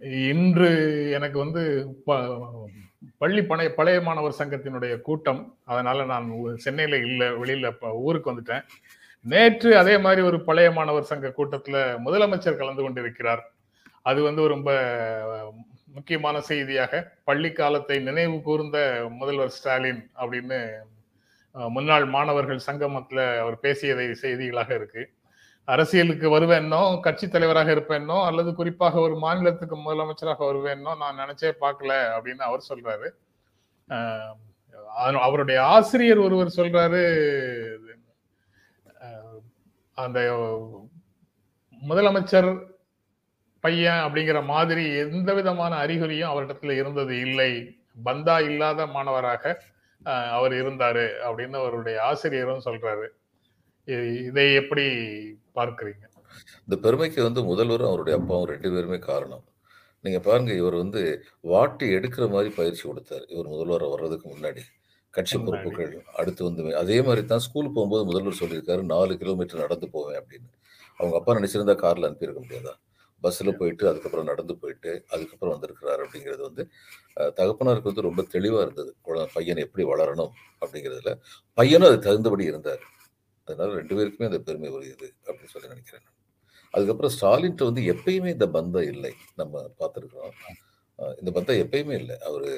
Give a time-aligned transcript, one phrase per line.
[0.00, 0.70] இன்று
[1.10, 2.70] எனக்கு வந்து ப-
[3.18, 5.56] பள்ளி பழைய பழைய மாணவர் சங்கத்தினுடைய கூட்டம்.
[5.64, 8.62] அதனால நான் சென்னையில இல்லை வெளியில ஊருக்கு வந்துட்டேன்.
[9.22, 13.52] நேற்று அதே மாதிரி ஒரு பழைய மாணவர் சங்க கூட்டத்துல முதலமைச்சர் கலந்து கொண்டிருக்கிறார்.
[14.02, 14.70] அது வந்து ரொம்ப
[15.94, 20.72] முக்கியமான செய்தியாக பள்ளி காலத்தை நினைவு கூர்ந்த முதல்வர் ஸ்டாலின் அப்படின்னு
[21.52, 25.10] முன்னாள் மாணவர்கள் சங்கமத்துல அவர் பேசியதை செய்திகளாக இருக்கு.
[25.68, 32.44] அரசியலுக்கு வருவேன்னோ கட்சி தலைவராக இருப்பேன்னோ அல்லது குறிப்பாக ஒரு மாநிலத்துக்கு முதலமைச்சராக வருவேன்னோ நான் நினைச்சே பார்க்கல அப்படின்னு
[32.48, 33.08] அவர் சொல்றாரு.
[35.26, 37.02] அவருடைய ஆசிரியர் ஒருவர் சொல்றாரு
[39.98, 40.18] அந்த
[41.82, 42.50] முதலமைச்சர்
[43.64, 47.52] பையன் அப்படிங்கிற மாதிரி எந்த விதமான அறிகுறியும் அவரிடத்துல இருந்தது இல்லை.
[48.06, 49.44] பந்தா இல்லாத மாணவராக
[50.36, 53.06] அவர் இருந்தாரு அப்படின்னு அவருடைய ஆசிரியரும் சொல்றாரு.
[54.28, 54.84] இதை எப்படி
[55.58, 56.04] பார்க்கிறீங்க?
[56.64, 59.44] இந்த பெருமைக்கு வந்து முதல்வரும் அவருடைய அப்பாவும் ரெண்டு பேருமே காரணம்.
[60.04, 61.00] நீங்க பாருங்க இவர் வந்து
[61.52, 63.24] வாட்டி எடுக்கிற மாதிரி பயிற்சி கொடுத்தார்.
[63.34, 64.62] இவர் முதல்வர் வர்றதுக்கு முன்னாடி.
[65.14, 65.36] கட்சி.
[65.46, 70.50] பொறுப்புகள் அடுத்து வந்து அதே மாதிரி தான் ஸ்கூல் போகும்போது முதல்வர் சொல்லியிருக்காரு நாலு கிலோமீட்டர் நடந்து போவேன் அப்படின்னு.
[71.00, 72.74] அவங்க அப்பா நினைச்சிருந்தா கார்ல அனுப்பியிருக்க முடியாதா?
[73.22, 76.62] பஸ்ஸில் போயிட்டு அதுக்கப்புறம் நடந்து போயிட்டு அதுக்கப்புறம் வந்திருக்கிறார் அப்படிங்கிறது வந்து
[77.38, 78.90] தகப்பனாருக்கு வந்து ரொம்ப தெளிவாக இருந்தது.
[79.36, 80.32] பையன் எப்படி வளரணும்?
[80.62, 81.12] அப்படிங்கிறதுல
[81.58, 82.84] பையனும் அது தகுந்தபடி இருந்தார்.
[83.52, 86.06] அதனால ரெண்டு பேருக்குமே அந்த பெருமை வருகிறது அப்படின்னு சொல்லி நினைக்கிறேன்
[86.74, 89.12] அதுக்கப்புறம் ஸ்டாலின்ட்ட வந்து எப்பயுமே இந்த பந்தம் இல்லை.
[89.36, 90.34] நம்ம பார்த்துருக்குறோம்.
[91.18, 92.16] இந்த பந்தம் எப்பயுமே இல்லை.
[92.28, 92.48] அவர்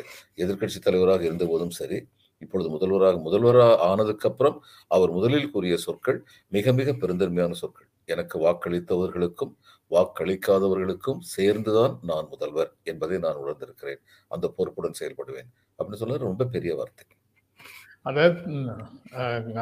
[0.42, 1.98] எதிர்க்கட்சி தலைவராக இருந்த போதும் சரி
[2.42, 4.58] இப்பொழுது முதல்வராக முதல்வராக ஆனதுக்கப்புறம்
[4.96, 6.18] அவர் முதலில் கூறிய சொற்கள்
[6.56, 7.88] மிக மிக பெருந்தன்மையான சொற்கள்.
[8.04, 9.52] எனக்கு வாக்களித்தவர்களுக்கும்
[9.90, 14.00] வாக்களிக்காதவர்களுக்கும் சேர்ந்துதான் நான் முதல்வர் என்பதை நான் உணர்ந்திருக்கிறேன்.
[14.34, 17.04] அந்த பொறுப்புடன் செயல்படுவேன் அப்படின்னு சொன்னது ரொம்ப பெரிய வார்த்தை.
[18.06, 18.38] அதாவது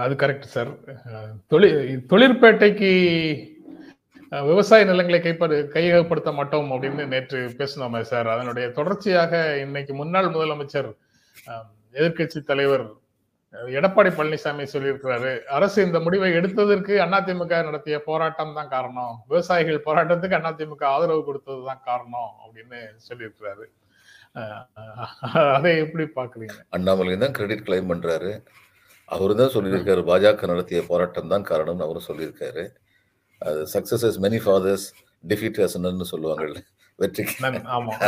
[0.05, 0.71] அது கரெக்ட் சார்
[1.53, 1.79] தொழில்
[2.13, 2.91] தொழிற்பேட்டைக்கு
[4.33, 10.91] விவசாய நிலங்களை கைப்பறு கையகப்படுத்த மாட்டோம் அப்படின்னு நேற்று பேசினோமே சார் அதனுடைய தொடர்ச்சியாக இன்னைக்கு முன்னாள் முதலமைச்சர்
[11.99, 12.87] எதிர்கட்சி எதிர்க்கட்சி தலைவர்
[13.79, 15.31] எடப்பாடி பழனிசாமி சொல்லியிருக்கிறாரு.
[15.57, 19.15] அரசு இந்த முடிவை எடுத்ததற்கு அதிமுக நடத்திய போராட்டம் தான் காரணம்.
[19.31, 23.67] விவசாயிகள் போராட்டத்துக்கு அதிமுக ஆதரவு கொடுத்தது தான் காரணம் அப்படின்னு சொல்லியிருக்கிறாரு.
[25.57, 28.33] அதை எப்படி பாக்குறீங்க அண்ணாமலை தான் கிரெடிட் கிளைம் பண்றாரு.
[29.09, 30.03] அவரு தான் சொல்லியிருக்காரு.
[30.11, 32.65] பாஜக நடத்திய போராட்டம் தான் காரணம்னு அவரும் சொல்லியிருக்காரு.
[33.43, 34.87] அது success is many fathers
[35.25, 36.61] defeat ஹசன்னு சொல்லுவாங்கல்ல
[36.99, 37.35] வெற்றிக்கு.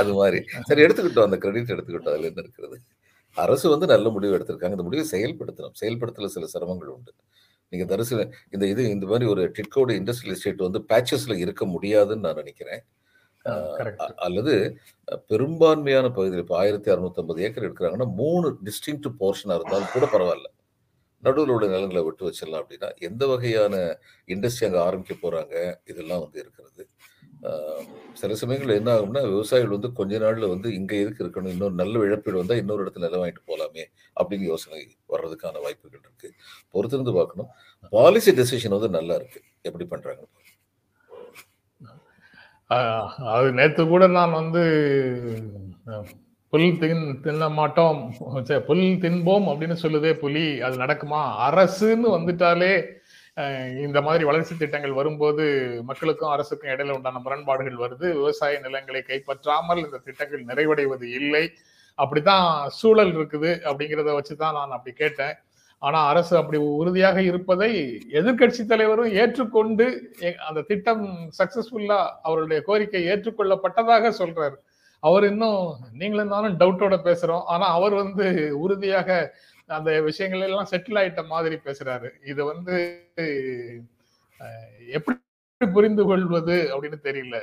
[0.00, 0.38] அது மாதிரி.
[0.68, 1.28] சரி எடுத்துக்கிட்டோம்.
[1.28, 2.14] அந்த கிரெடிட் எடுத்துக்கிட்டோம்.
[2.14, 2.78] அதுல என்ன இருக்கிறது
[3.36, 4.76] அரசு வந்து நல்ல முடிவு எடுத்திருக்காங்க.
[4.76, 5.76] இந்த முடிவை செயல்படுத்தணும்.
[5.80, 7.12] செயல்படுத்தல சில சிரமங்கள் உண்டு.
[7.72, 8.14] நீங்க தரிசு
[8.54, 12.82] இந்த இது இந்த மாதிரி ஒரு டிட்கோட இண்டஸ்ட்ரியல் எஸ்டேட் வந்து பேச்சஸ்ல இருக்க முடியாதுன்னு நான் நினைக்கிறேன்.
[14.26, 14.54] அல்லது
[15.28, 20.48] பெரும்பான்மையான பகுதியில் இப்போ ஆயிரத்தி அறுநூத்தம்பது ஏக்கர் எடுக்கிறாங்கன்னா மூணு டிஸ்டிங்க்ட் போர்ஷனாக இருந்தாலும் கூட பரவாயில்ல.
[21.22, 23.74] நடுவில் உள்ள நிலங்களை விட்டு வச்சிடலாம் அப்படின்னா எந்த வகையான
[24.28, 26.82] இண்டஸ்ட்ரி அங்கே ஆரம்பிக்க போகிறாங்க இதெல்லாம் வந்து இருக்கிறது.
[28.14, 32.40] சில சமயங்கள் என்ன ஆகும்னா விவசாயிகள் வந்து கொஞ்ச நாளில் வந்து இங்கே எதுக்கு இருக்கணும் இன்னொரு நல்ல இழப்பீடு
[32.40, 33.84] வந்தால் இன்னொரு இடத்துல நிலம் வாங்கிட்டு போகலாமே
[34.20, 36.28] அப்படின்னு யோசனை வர்றதுக்கான வாய்ப்புகள் இருக்கு.
[36.74, 37.50] பொறுத்திருந்து பார்க்கணும்.
[37.92, 39.40] பாலிசி டெசிஷன் வந்து நல்லா இருக்கு.
[39.62, 40.49] எப்படி பண்றாங்க ஆஹ்
[43.32, 44.62] அது நேற்று கூட நான் வந்து
[46.52, 47.98] புல் தின் தின்ன மாட்டோம்.
[48.68, 51.20] புல் தின்போம் அப்படின்னு சொல்லுதே புலி அது நடக்குமா?
[51.48, 52.72] அரசுன்னு வந்துட்டாலே
[53.86, 55.44] இந்த மாதிரி வளர்ச்சி திட்டங்கள் வரும்போது
[55.90, 58.06] மக்களுக்கும் அரசுக்கும் இடையில உண்டான முரண்பாடுகள் வருது.
[58.18, 61.44] விவசாய நிலங்களை கைப்பற்றாமல் இந்த திட்டங்கள் நிறைவடைவது இல்லை.
[61.98, 62.48] அப்படித்தான்
[62.80, 65.34] சூழல் இருக்குது அப்படிங்கிறத வச்சுதான் நான் அப்படி கேட்டேன்.
[65.86, 67.70] ஆனா அரசு அப்படி உறுதியாக இருப்பதை
[68.18, 69.86] எதிர்க்கட்சி தலைவரும் ஏற்றுக்கொண்டு
[70.48, 71.04] அந்த திட்டம்
[71.38, 71.98] சக்சஸ்ஃபுல்லா
[72.28, 74.56] அவருடைய கோரிக்கை ஏற்றுக்கொள்ளப்பட்டதாக சொல்றாரு.
[75.02, 75.62] அவர் இன்னும்
[76.00, 77.44] நீங்களும் நானும் டவுட்டோட பேசுறோம்.
[77.52, 78.26] ஆனா அவர் வந்து
[78.64, 79.08] உறுதியாக
[79.78, 82.10] அந்த விஷயங்கள் எல்லாம் செட்டில் ஆயிட்ட மாதிரி பேசுறாரு.
[82.32, 82.76] இது வந்து
[84.98, 85.16] எப்படி
[85.76, 87.38] புரிந்து கொள்வது அப்படின்னு தெரியல.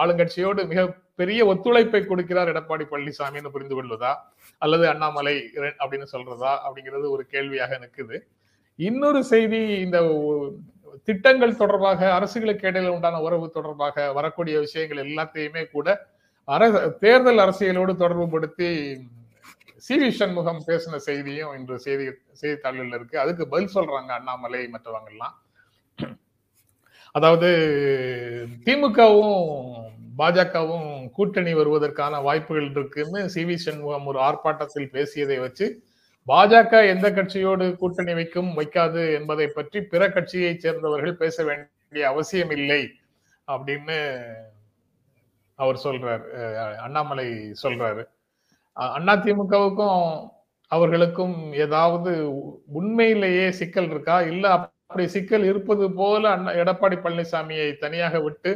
[0.00, 0.82] ஆளுங்கட்சியோடு மிக
[1.20, 4.12] பெரிய ஒத்துழைப்பை கொடுக்கிறார் எடப்பாடி பழனிசாமின்னு புரிந்து கொள்வதா?
[4.62, 5.34] அல்லது அண்ணாமலை
[5.82, 6.52] அப்படின்னு சொல்றதா?
[6.66, 8.18] அப்படிங்கிறது ஒரு கேள்வியாக நிற்குது.
[8.78, 9.98] இன்னொரு செய்தி இந்த
[11.08, 15.88] திட்டங்கள் தொடர்பாக அரசுகளுக்கு இடையில உண்டான உறவு தொடர்பாக வரக்கூடிய விஷயங்கள் எல்லாத்தையுமே கூட
[16.48, 18.68] அரசு தேர்தல் அரசியலோடு தொடர்பு படுத்தி
[19.86, 19.94] சி.
[20.00, 20.08] வி.
[20.20, 23.16] சண்முகம் பேசின செய்தியும் இன்று செய்தி செய்தித்தாளில் இருக்கு.
[23.24, 25.34] அதுக்கு பதில் சொல்றாங்க அண்ணாமலை மற்றவங்கள்லாம்
[27.14, 27.48] அதாவது
[28.64, 29.36] திமுகவும்
[30.18, 35.66] பாஜகவும் கூட்டணி வருவதற்கான வாய்ப்புகள் இருக்குன்னு சி வி சண்முகம் ஒரு ஆர்ப்பாட்டத்தில் பேசியதை வச்சு
[36.26, 42.82] பாஜக எந்த கட்சியோடு கூட்டணி வைக்கும் வைக்காது என்பதை பற்றி பிற கட்சியை சேர்ந்தவர்கள் பேச வேண்டிய அவசியம் இல்லை
[43.48, 43.98] அப்படின்னு
[45.58, 46.24] அவர் சொல்றாரு.
[46.38, 47.28] அஹ் அண்ணாமலை
[47.62, 48.02] சொல்றாரு.
[48.76, 50.02] அண்ணா திமுகவுக்கும்
[50.72, 52.12] அவர்களுக்கும் ஏதாவது
[52.72, 54.22] உண்மையிலேயே சிக்கல் இருக்கா?
[54.22, 54.46] இல்ல
[54.90, 58.50] அப்படி சிக்கல் இருப்பது போல அண்ணா எடப்பாடி பழனிசாமியை தனியாக விட்டு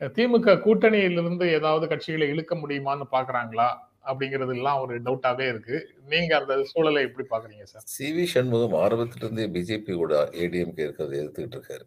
[0.00, 3.68] திமுக கூட்டணியிலிருந்து ஏதாவது கட்சிகளை இழுக்க முடியுமான்னு பாக்குறாங்களா?
[4.04, 5.76] அப்படிங்கிறது எல்லாம் ஒரு டவுட்டாவே இருக்கு.
[6.08, 7.84] நீங்க அந்த சூழலை எப்படி பாக்குறீங்க சார்?
[7.94, 8.08] சி.
[8.16, 8.24] வி.
[8.34, 11.84] சண்முகம் ஆரம்பத்திலிருந்தே பிஜேபி கூட ஏடிஎம்கே இருக்கிறத எதிர்த்துக்கிட்டு இருக்காரு.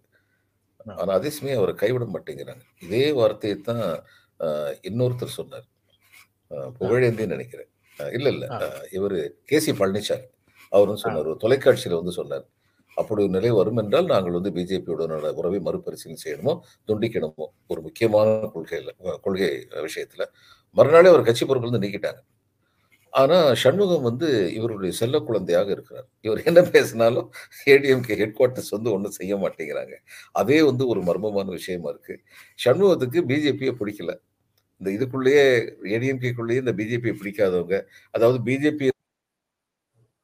[0.97, 2.63] ஆனா அதே சமயம் அவரை கைவிட மாட்டேங்கிறாங்க.
[2.87, 3.85] இதே வார்த்தையை தான்
[4.89, 5.67] இன்னொருத்தர் சொன்னார்.
[6.51, 7.71] ஆஹ், புகழேந்தின்னு நினைக்கிறேன்.
[7.99, 8.45] இல்ல இல்ல.
[8.99, 9.19] இவரு
[9.51, 9.59] கே.
[9.61, 9.73] சி.
[9.81, 10.27] பழனிசாமி.
[10.71, 11.27] அவரும் சொன்னார்.
[11.27, 12.45] ஒரு தொலைக்காட்சியில வந்து சொன்னார்.
[12.97, 16.53] அப்படி ஒரு நிலை வரும் என்றால் நாங்கள் வந்து பிஜேபியுடனான உறவை மறுபரிசீலனை செய்யணுமோ
[16.87, 17.45] துண்டிக்கணுமோ?
[17.67, 18.91] ஒரு முக்கியமான கொள்கையில்
[19.21, 19.49] கொள்கை
[19.87, 20.25] விஷயத்துல.
[20.77, 22.21] மறுநாளே ஒரு கட்சி பொறுப்பிலிருந்து நீக்கிட்டாங்க.
[23.13, 26.07] ஆனா சண்முகம் வந்து இவருடைய செல்ல குழந்தையாக இருக்கிறார்.
[26.21, 27.27] இவர் என்ன பேசினாலும்
[27.65, 29.95] ஏடிஎம்கே ஹெட் குவார்ட்டர்ஸ் வந்து ஒன்றும் செய்ய மாட்டேங்கிறாங்க.
[30.31, 32.15] அதே வந்து ஒரு மர்மமான விஷயமா இருக்கு.
[32.65, 34.13] சண்முகத்துக்கு பிஜேபியை பிடிக்கல.
[34.81, 35.45] இந்த இதுக்குள்ளேயே
[35.95, 37.77] ஏடிஎம்கேக்குள்ளேயே இந்த பிஜேபியை பிடிக்காதவங்க
[38.11, 38.87] அதாவது பிஜேபி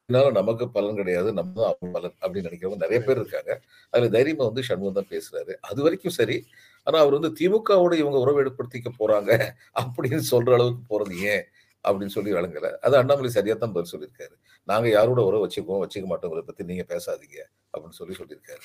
[0.09, 3.51] நமக்கு பலன் கிடையாது நம்ம தான் அவங்க பலன் அப்படின்னு நினைக்கிறவங்க நிறைய பேர் இருக்காங்க.
[3.89, 5.53] அதுல தைரியமா வந்து சண்முகம் தான் பேசுறாரு.
[5.61, 6.45] அது வரைக்கும் சரி.
[6.83, 9.31] ஆனா அவர் வந்து திமுகவோட இவங்க உறவு ஏற்படுத்திக்க போறாங்க
[9.75, 11.45] அப்படின்னு சொல்ற அளவுக்கு போறது ஏன்
[11.83, 14.35] அப்படின்னு சொல்லி வழங்கல அது அண்ணாமலை சரியா தான் பதில் சொல்லியிருக்காரு.
[14.67, 17.39] நாங்க யாரோட உறவு வச்சுக்குவோம் வச்சுக்க மாட்டோங்கிறத பத்தி நீங்க பேசாதீங்க
[17.73, 18.63] அப்படின்னு சொல்லி சொல்லியிருக்காரு.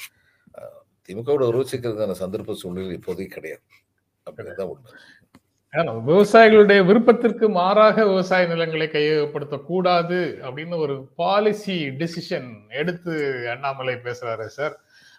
[0.55, 3.63] ஆஹ் திமுகவோட உறவு வச்சுக்கிறதுக்கான சந்தர்ப்ப சூழ்நிலை இப்போதைக்கு கிடையாது.
[4.27, 4.93] அப்படிங்கிறதான் உண்மை.
[6.07, 13.13] விவசாயிகளுடைய விருப்பத்திற்கு மாறாக விவசாய நிலங்களை கையகப்படுத்த கூடாது அப்படின்னு ஒரு பாலிசி டிசிஷன் எடுத்து
[13.51, 14.75] அண்ணாமலை பேசுறாரு சார்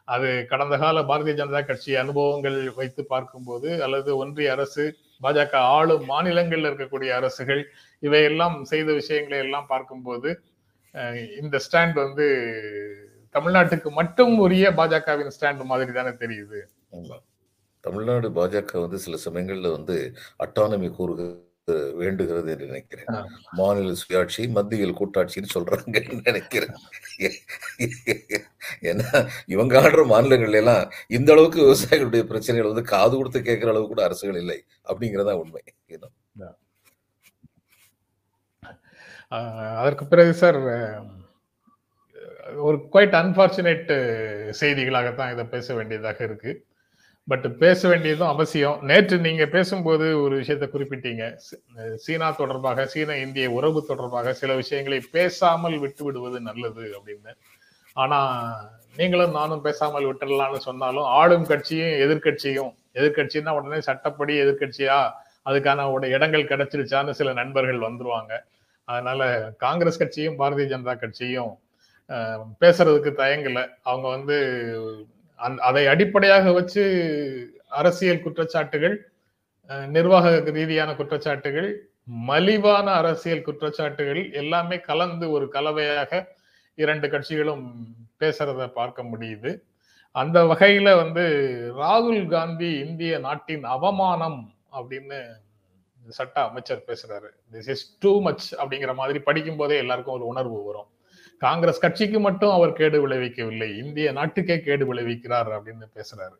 [0.08, 4.86] அது கடந்த கால பாரதிய ஜனதா கட்சி அனுபவங்கள் வைத்து பார்க்கும்போது அல்லது ஒன்றிய அரசு
[5.22, 7.64] பாஜக ஆளும் மாநிலங்கள்ல இருக்கக்கூடிய அரசுகள்
[8.04, 10.30] இவையெல்லாம் செய்த விஷயங்களை எல்லாம் பார்க்கும்போது
[11.42, 12.28] இந்த ஸ்டாண்ட் வந்து
[13.36, 16.62] தமிழ்நாட்டுக்கு மட்டும் உரிய பாஜகவின் ஸ்டாண்ட் மாதிரி தானே தெரியுது.
[17.84, 19.96] தமிழ்நாடு பாஜக வந்து சில சமயங்கள்ல வந்து
[20.46, 21.22] அட்டானமி கூறுக
[22.02, 23.10] வேண்டுகிறது என்று நினைக்கிறேன்.
[23.60, 26.76] மாநில சுயாட்சி மத்தியில் கூட்டாட்சின்னு சொல்றாங்கன்னு நினைக்கிறேன்.
[28.90, 29.10] ஏன்னா
[29.54, 30.84] இவங்க ஆடுற மாநிலங்கள்ல எல்லாம்
[31.18, 34.60] இந்த அளவுக்கு விவசாயிகளுடைய பிரச்சனைகள் வந்து காது கொடுத்து கேட்கிற அளவுக்கு கூட அரசுகள் இல்லை
[34.92, 35.62] அப்படிங்கிறதா உண்மை.
[39.82, 40.60] அதற்கு பிறகு சார்
[42.68, 43.92] ஒரு குவைட் அன்பார்ச்சுனேட்
[44.62, 46.52] செய்திகளாகத்தான் இதை பேச வேண்டியதாக இருக்கு.
[47.28, 48.80] பட் பேச வேண்டியதும் அவசியம்.
[48.82, 51.36] நேற்று நீங்க பேசும்போது ஒரு விஷயத்தை குறிப்பிட்டீங்க.
[51.96, 57.36] சீனா தொடர்பாக சீன இந்திய உறவு தொடர்பாக சில விஷயங்களை பேசாமல் விட்டு விடுவது நல்லது அப்படின்னு.
[57.94, 58.44] ஆனா
[58.96, 65.12] நீங்களும் நானும் பேசாமல் விட்டுடலாம்னு சொன்னாலும் ஆளும் கட்சியும் எதிர்க்கட்சியும் எதிர்க்கட்சின்னா உடனே சட்டப்படி எதிர்கட்சியா
[65.46, 68.40] அதுக்கான உட- இடங்கள் கிடைச்சிருச்சான்னு சில நண்பர்கள் வந்துருவாங்க.
[68.84, 71.58] அதனால காங்கிரஸ் கட்சியும் பாரதிய ஜனதா கட்சியும்
[72.62, 73.68] பேசுறதுக்கு தயங்கல.
[73.84, 74.38] அவங்க வந்து
[75.68, 76.84] அதை அடிப்படையாக வச்சு
[77.68, 78.96] அரசியல் குற்றச்சாட்டுகள்
[79.88, 81.70] நிர்வாக ரீதியான குற்றச்சாட்டுகள்
[82.28, 86.28] மலிவான அரசியல் குற்றச்சாட்டுகள் எல்லாமே கலந்து ஒரு கலவையாக
[86.76, 87.66] இரண்டு கட்சிகளும்
[88.20, 89.52] பேசுறத பார்க்க முடியுது.
[90.16, 91.24] அந்த வகையில வந்து
[91.78, 94.40] ராகுல் காந்தி இந்திய நாட்டின் அவமானம்
[94.72, 95.20] அப்படின்னு
[96.10, 97.30] சட்ட அமைச்சர் பேசுறாரு.
[97.52, 100.90] திஸ் இஸ் டூ மச் அப்படிங்கிற மாதிரி படிக்கும் போதே எல்லாருக்கும் ஒரு உணர்வு வரும்.
[101.44, 106.38] காங்கிரஸ் கட்சிக்கு மட்டும் அவர் கேடு விளைவிக்கவில்லை இந்திய நாட்டுக்கே கேடு விளைவிக்கிறார் அப்படின்னு பேசுறாரு.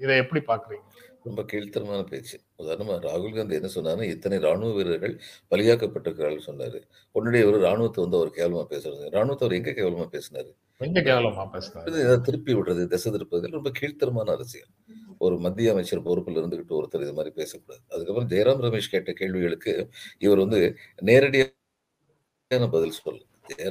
[0.00, 0.86] இதை எப்படி பாக்குறீங்க
[1.26, 2.36] ரொம்ப கீழ்த்தரமான பேச்சு.
[2.62, 5.14] உதாரணமா ராகுல் காந்தி என்ன சொன்னாருன்னா இத்தனை ராணுவ வீரர்கள்
[5.52, 6.78] பலியாக்கப்பட்டிருக்கிறார்கள் சொன்னாரு.
[7.16, 10.50] உடனே ஒரு ராணுவத்தை வந்து அவர் கேவலமா பேசுறது ராணுவத்தை அவர் எங்க கேவலமா பேசினாரு?
[10.86, 11.44] எங்க கேவலமா
[12.02, 14.72] ஏதாவது திருப்பி விடுறது திசை திருப்பது ரொம்ப கீழ்த்தரமான அரசியல்.
[15.24, 17.82] ஒரு மத்திய அமைச்சர் பொறுப்பில் இருந்துகிட்டு ஒருத்தர் இது மாதிரி பேசக்கூடாது.
[17.94, 19.74] அதுக்கப்புறம் ஜெயராம் ரமேஷ் கேட்ட கேள்விகளுக்கு
[20.26, 20.60] இவர் வந்து
[21.10, 23.22] நேரடியான பதில் சொல்லு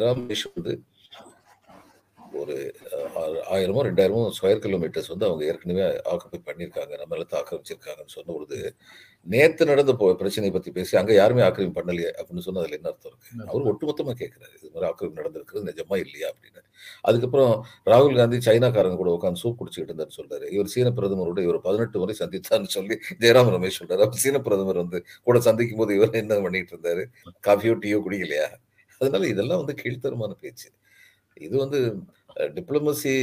[0.03, 0.73] ரமேஷ் வந்து
[2.41, 2.55] ஒரு
[3.55, 6.93] ஆயிரமோ ரெண்டாயிரமோ ஸ்கொயர் கிலோமீட்டர்ஸ் வந்து அவங்க ஏற்கனவே ஆக்குப்பை பண்ணியிருக்காங்க.
[7.01, 8.57] நம்ம நிலத்தை ஆக்கிரமிச்சிருக்காங்கன்னு சொன்ன பொழுது
[9.33, 13.11] நேத்து நடந்த போ பிரச்சனை பத்தி பேசி அங்க யாருமே ஆக்கிரமிப்பு பண்ணலையே அப்படின்னு சொன்னா அதுல என்ன அர்த்தம்
[13.11, 13.45] இருக்கு?
[13.51, 16.61] அவர் ஒட்டுமொத்தமா கேட்கிறாரு இது மாதிரி ஆக்கிரமிப்பு நடந்திருக்கிறது நிஜமா இல்லையா அப்படின்னு.
[17.09, 17.53] அதுக்கப்புறம்
[17.91, 20.47] ராகுல் காந்தி சைனாக்காரங்க கூட உட்காந்து சூப் குடிச்சுக்கிட்டு இருந்தாரு சொல்றாரு.
[20.55, 24.03] இவர் சீன பிரதமரோட இவர் பதினெட்டு முறை சந்தித்தார்னு சொல்லி ஜெயராம் ரமேஷ் சொல்றாரு.
[24.07, 27.05] அப்ப சீன பிரதமர் வந்து கூட சந்திக்கும் போது இவர் என்ன பண்ணிட்டு இருந்தாரு?
[27.49, 28.49] காஃபியோ டீயோ குடிக்கலையா?
[28.99, 30.67] அதனால இதெல்லாம் வந்து கீழ்த்தரமான பேச்சு.
[31.47, 31.79] இது வந்து
[32.57, 33.13] டிப்ளமசி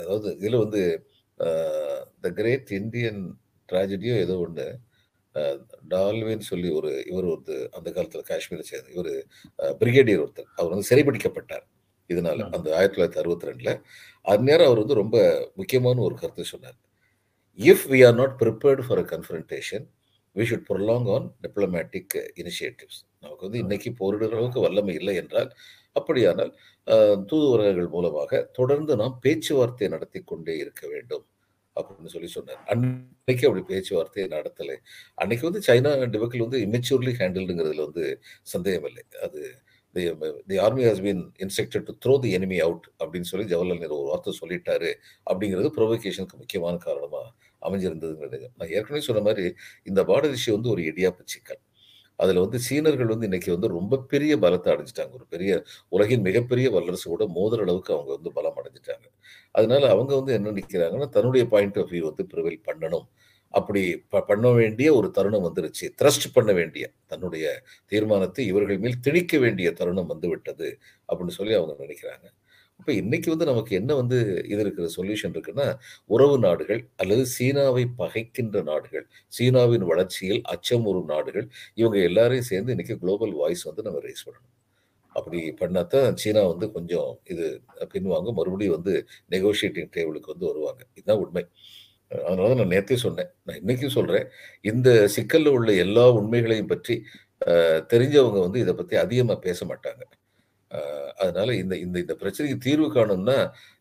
[0.00, 0.82] அதாவது இதுல வந்து
[2.24, 3.20] த கிரேட் இந்தியன்
[3.68, 4.66] ட்ராஜடியோ ஏதோ ஒன்று
[5.92, 9.12] டால்வின் சொல்லி ஒரு இவர் ஒரு அந்த காலத்துல காஷ்மீரை சேர்ந்த இவர்
[9.80, 10.48] பிரிகேடியர் ஒருத்தர்.
[10.58, 11.64] அவர் வந்து சிறைபிடிக்கப்பட்டார்.
[12.10, 13.70] இதனால அந்த ஆயிரத்தி தொள்ளாயிரத்தி அறுபத்தி ரெண்டுல.
[14.24, 15.16] அந்நேரம் அவர் வந்து ரொம்ப
[15.60, 16.78] முக்கியமான ஒரு கருத்து சொன்னார்.
[17.58, 19.86] If we are not prepared for a confrontation
[20.36, 25.50] we should prolong on diplomatic initiatives நமக்கு வந்து இன்னைக்கு போரிடுற அளவுக்கு வல்லமை இல்லை என்றால்
[25.96, 26.52] அப்படியானால்
[27.30, 31.24] தூதுவரகங்கள் மூலமாக தொடர்ந்து நாம் பேச்சுவார்த்தை நடத்தி கொண்டே இருக்க வேண்டும்
[31.76, 32.62] அப்படின்னு சொல்லி சொன்னார்.
[32.72, 34.76] அன்னைக்கு அப்படி பேச்சுவார்த்தையை நடத்தலை.
[35.18, 38.04] அன்னைக்கு வந்து சைனா டிபக்கில் வந்து இமெச்சூர்லி ஹேண்டில்டுங்கிறதுல வந்து
[38.54, 39.40] சந்தேகம் இல்லை அது
[40.50, 44.08] the army has been instructed to throw the enemy out அப்படின்னு சொல்லி ஜவஹர்லால் நேரு ஒரு
[44.12, 44.90] வார்த்தை சொல்லிட்டாரு
[45.30, 47.22] அப்படிங்கிறது ப்ரொவோகேஷனுக்கு முக்கியமான காரணமா
[47.62, 48.38] அமைஞ்சிருந்ததுங்கிறது.
[48.58, 49.44] நான் ஏற்கனவே சொன்ன மாதிரி
[49.90, 51.62] இந்த பார்டர் இஷ்யூ வந்து ஒரு இடியாப்பு சிக்கல்
[52.22, 55.12] அதில் வந்து சீனர்கள் வந்து இன்னைக்கு வந்து ரொம்ப பெரிய பலத்தை அடைஞ்சிட்டாங்க.
[55.12, 57.26] ஒரு பெரிய உலகின் மிகப்பெரிய வல்லரசு கூட
[57.62, 59.06] அளவுக்கு அவங்க வந்து பலம் அடைஞ்சிட்டாங்க.
[59.50, 63.08] அதனால அவங்க வந்து என்ன நினைக்கிறாங்கன்னா தன்னுடைய பாயிண்ட் ஆஃப் வியூ வந்து ப்ரிவைல் பண்ணணும்.
[63.48, 65.88] அப்படி ப- பண்ண வேண்டிய ஒரு தருணம் வந்துருச்சு.
[66.02, 71.84] த்ரஸ்ட் பண்ண வேண்டிய தன்னுடைய தீர்மானத்தை இவர்கள் மேல் திணிக்க வேண்டிய தருணம் வந்து விட்டது அப்படின்னு சொல்லி அவங்க
[71.84, 72.41] நினைக்கிறாங்க.
[72.82, 74.16] இப்போ இன்னைக்கு வந்து நமக்கு என்ன வந்து
[74.52, 75.66] இது இருக்கிற சொல்யூஷன் இருக்குன்னா
[76.14, 79.04] உறவு நாடுகள் அல்லது சீனாவை பகைக்கின்ற நாடுகள்
[79.36, 81.46] சீனாவின் வளர்ச்சியில் அச்சம் ஒரு நாடுகள்
[81.80, 84.48] இவங்க எல்லாரையும் சேர்ந்து இன்னைக்கு குளோபல் வாய்ஸ் வந்து நம்ம ரைஸ் பண்ணணும்.
[85.16, 87.46] அப்படி பண்ணாதான் சீனா வந்து கொஞ்சம் இது
[87.92, 88.94] பின்வாங்க மறுபடியும் வந்து
[89.34, 90.82] நெகோஷியேட்டிங் டேபிளுக்கு வந்து வருவாங்க.
[90.98, 91.44] இதுதான் உண்மை.
[92.10, 93.30] அதனால தான் நான் நேத்தே சொன்னேன்.
[93.46, 94.26] நான் இன்னைக்கும் சொல்கிறேன்
[94.72, 96.96] இந்த சிக்கலில் உள்ள எல்லா உண்மைகளையும் பற்றி
[97.94, 100.02] தெரிஞ்சவங்க வந்து இதை பற்றி அதிகமாக பேச மாட்டாங்க.
[101.20, 103.36] அதனால இந்த இந்த இந்த பிரச்சனைக்கு தீர்வு காணும்னா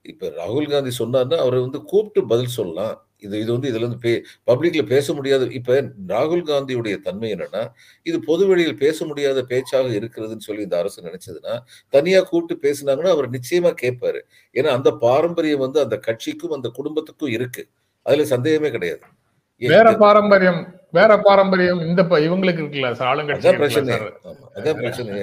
[0.06, 2.96] இப்ப ராகுல் காந்தி சொன்னார்னா அவரை வந்து கூப்பிட்டு பதில் சொல்லலாம்.
[3.24, 4.12] இது இது வந்து இதுல இருந்து பே
[4.48, 5.46] பப்ளிக்ல பேச முடியாது.
[5.60, 5.76] இப்ப
[6.08, 7.64] ராகுல் காந்தியுடைய தன்மை என்னன்னா
[8.06, 11.56] இது பொது வெளியில் பேச முடியாத பேச்சாக இருக்கிறதுன்னு சொல்லி இந்த அரசு நினைச்சதுன்னா
[11.94, 14.22] தனியா கூப்பிட்டு பேசினாங்கன்னா அவர் நிச்சயமா கேட்பாரு.
[14.56, 17.66] ஏன்னா அந்த பாரம்பரியம் வந்து அந்த கட்சிக்கும் அந்த குடும்பத்துக்கும் இருக்கு.
[18.06, 19.04] அதுல சந்தேகமே கிடையாது.
[19.62, 20.62] வேற பாரம்பரியம்
[20.94, 23.98] வேற பாரம்பரியம் இந்த இவங்களுக்கு இருக்குல்ல ஆளுங்கட்சி பிரச்சனை
[24.58, 25.20] அதான் பிரச்சனை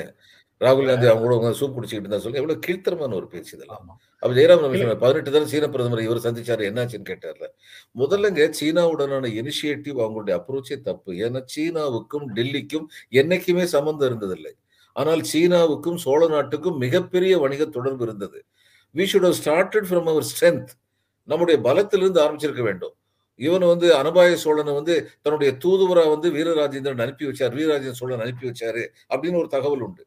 [0.61, 4.01] ராகுல் காந்தி அவங்க கூட உட்கார்ந்து சூப் குடிச்சிட்டு இருந்தா சொல்லி எவ்வளவு கீழ்த்தரமான ஒரு பேச்சு இதெல்லாம்.
[4.19, 7.47] அப்ப ஜெயராம் ரமேஷ் பதினெட்டு தானே சீன பிரதமர் இவர் சந்திச்சாரு என்னாச்சுன்னு கேட்டார்ல.
[7.99, 11.13] முதல்லங்க சீனாவுடனான இனிஷியேட்டிவ் அவங்களுடைய அப்ரோச்சே தப்பு.
[11.13, 14.53] ஏன்னா சீனாவுக்கும் டெல்லிக்கும் என்னைக்குமே சம்பந்தம் இருந்ததில்லை.
[14.93, 18.45] ஆனால் சீனாவுக்கும் சோழ நாட்டுக்கும் மிகப்பெரிய வணிக தொடர்பு இருந்தது.
[18.95, 20.69] We should have started from our strength.
[21.25, 22.95] நம்முடைய பலத்திலிருந்து ஆரம்பிச்சிருக்க வேண்டும்.
[23.35, 28.87] இவன் வந்து அனபாய சோழனை வந்து தன்னுடைய தூதுவரா வந்து வீரராஜேந்திரன் அனுப்பி வச்சார் வீரராஜேந்திர சோழன் அனுப்பி வச்சாரு
[29.09, 30.07] அப்படின்னு ஒரு தகவல் உண்டு.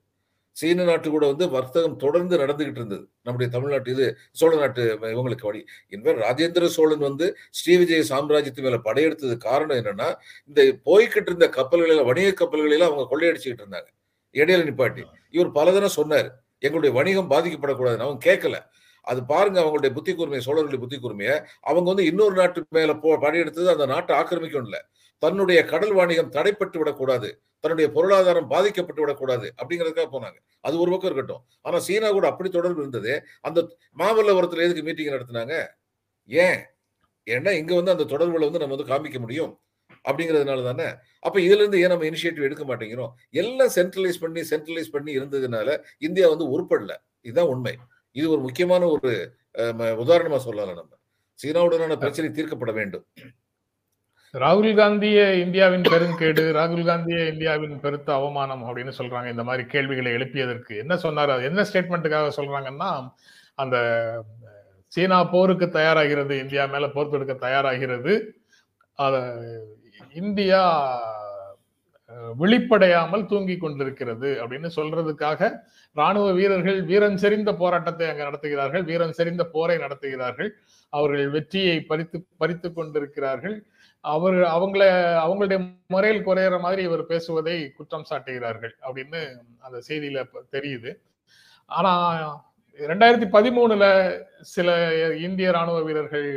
[0.51, 3.09] சீன நாட்டு கூட வந்து வர்த்தகம் தொடர்ந்து நடந்துகிட்டு இருந்தது.
[3.21, 5.65] நம்முடைய தமிழ்நாட்டு இது சோழ நாட்டு இவங்களுக்கு வழி.
[5.89, 10.09] இன்ஃபேக்ட் ராஜேந்திர சோழன் வந்து ஸ்ரீவிஜய சாம்ராஜ்யத்து மேல படையெடுத்தது காரணம் என்னன்னா
[10.47, 13.89] இந்த போய்கிட்டு இருந்த கப்பல்களில வணிக கப்பல்களில அவங்க கொள்ளையடிச்சுக்கிட்டு இருந்தாங்க.
[14.35, 15.03] இடையில நிப்பாட்டி.
[15.29, 16.29] இவர் பலதரம் சொன்னார்
[16.59, 18.05] எங்களுடைய வணிகம் பாதிக்கப்படக்கூடாதுன்னு.
[18.07, 18.57] அவங்க கேட்கல
[19.01, 23.67] அது பாருங்க அவங்களுடைய புத்தி கூர்மையை சோழர்களுடைய புத்தி கூர்மையை அவங்க வந்து இன்னொரு நாட்டு மேல போ படையெடுத்தது
[23.67, 24.81] அந்த நாட்டை ஆக்கிரமிக்கும் இல்லை.
[25.17, 27.29] தன்னுடைய கடல் வாணிகம் தடைப்பட்டு விடக்கூடாது
[27.59, 30.37] தன்னுடைய பொருளாதாரம் பாதிக்கப்பட்டு விடக்கூடாது அப்படிங்கிறதுக்காக போனாங்க.
[30.61, 31.45] அது ஒரு பக்கம் இருக்கட்டும்.
[31.61, 33.23] ஆனா சீனா கூட அப்படி தொடர்பு இருந்தது.
[33.41, 35.55] அந்த மாமல்லபுரத்துல எதுக்கு மீட்டிங் நடத்தினாங்க?
[36.25, 36.59] ஏன்?
[37.27, 39.59] ஏன்னா இங்க வந்து அந்த தொடர்புல வந்து நம்ம வந்து காமிக்க முடியும்
[40.09, 40.87] அப்படிங்கிறதுனால தானே.
[41.19, 43.11] அப்ப இதுல இருந்து ஏன் நம்ம இனிஷியேட்டிவ் எடுக்க மாட்டேங்கிறோம்?
[43.31, 46.95] எல்லாம் சென்ட்ரலைஸ் பண்ணி சென்ட்ரலைஸ் பண்ணி இருந்ததுனால இந்தியா வந்து உருப்படல.
[47.21, 47.77] இதுதான் உண்மை.
[48.19, 49.11] இது ஒரு முக்கியமான ஒரு
[50.03, 50.97] உதாரணமா சொல்லலாம் நம்ம.
[51.39, 53.05] சீனாவுடனான பிரச்சனை தீர்க்கப்பட வேண்டும்.
[54.33, 59.29] ராகுல் காந்தியே இந்தியாவின் பெருங்கேடு ராகுல் காந்தியே இந்தியாவின் பெருத்த அவமானம் அப்படின்னு சொல்றாங்க.
[59.29, 60.73] இந்த மாதிரி கேள்விகளை எழுப்பியதற்கு.
[60.83, 61.31] என்ன சொன்னாரு?
[61.35, 62.91] அது என்ன ஸ்டேட்மெண்ட்டுக்காக சொல்றாங்கன்னா
[63.63, 63.77] அந்த
[64.93, 68.13] சீனா போருக்கு தயாராகிறது இந்தியா மேல போர் தொடுக்க தயாராகிறது.
[70.21, 70.61] இந்தியா
[72.39, 75.49] விழிப்படையாமல் தூங்கி கொண்டிருக்கிறது அப்படின்னு சொல்றதுக்காக
[75.95, 80.49] ராணுவ வீரர்கள் வீரன் செறிந்த போராட்டத்தை அங்க நடத்துகிறார்கள் வீரன் செறிந்த போரை நடத்துகிறார்கள்.
[80.89, 83.57] அவர்கள் வெற்றியை பறித்து பறித்து கொண்டிருக்கிறார்கள்.
[84.05, 84.83] அவர் அவங்கள
[85.23, 89.21] அவங்களுடைய முறையில் குறையிற மாதிரி இவர் பேசுவதை குற்றம் சாட்டுகிறார்கள் அப்படின்னு
[89.59, 90.23] அந்த செய்தியில
[90.55, 90.91] தெரியுது.
[91.65, 91.91] ஆனா
[92.79, 93.85] ரெண்டாயிரத்தி பதிமூணுல
[94.55, 94.67] சில
[95.27, 96.29] இந்திய ராணுவ வீரர்கள்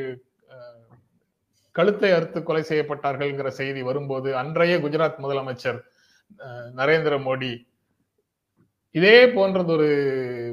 [1.74, 5.80] கழுத்தை அறுத்து கொலை செய்யப்பட்டார்கள்ங்கிற செய்தி வரும்போது அன்றைய குஜராத் முதலமைச்சர்
[6.76, 7.68] நரேந்திர மோடி
[8.90, 9.88] இதே போன்றதொரு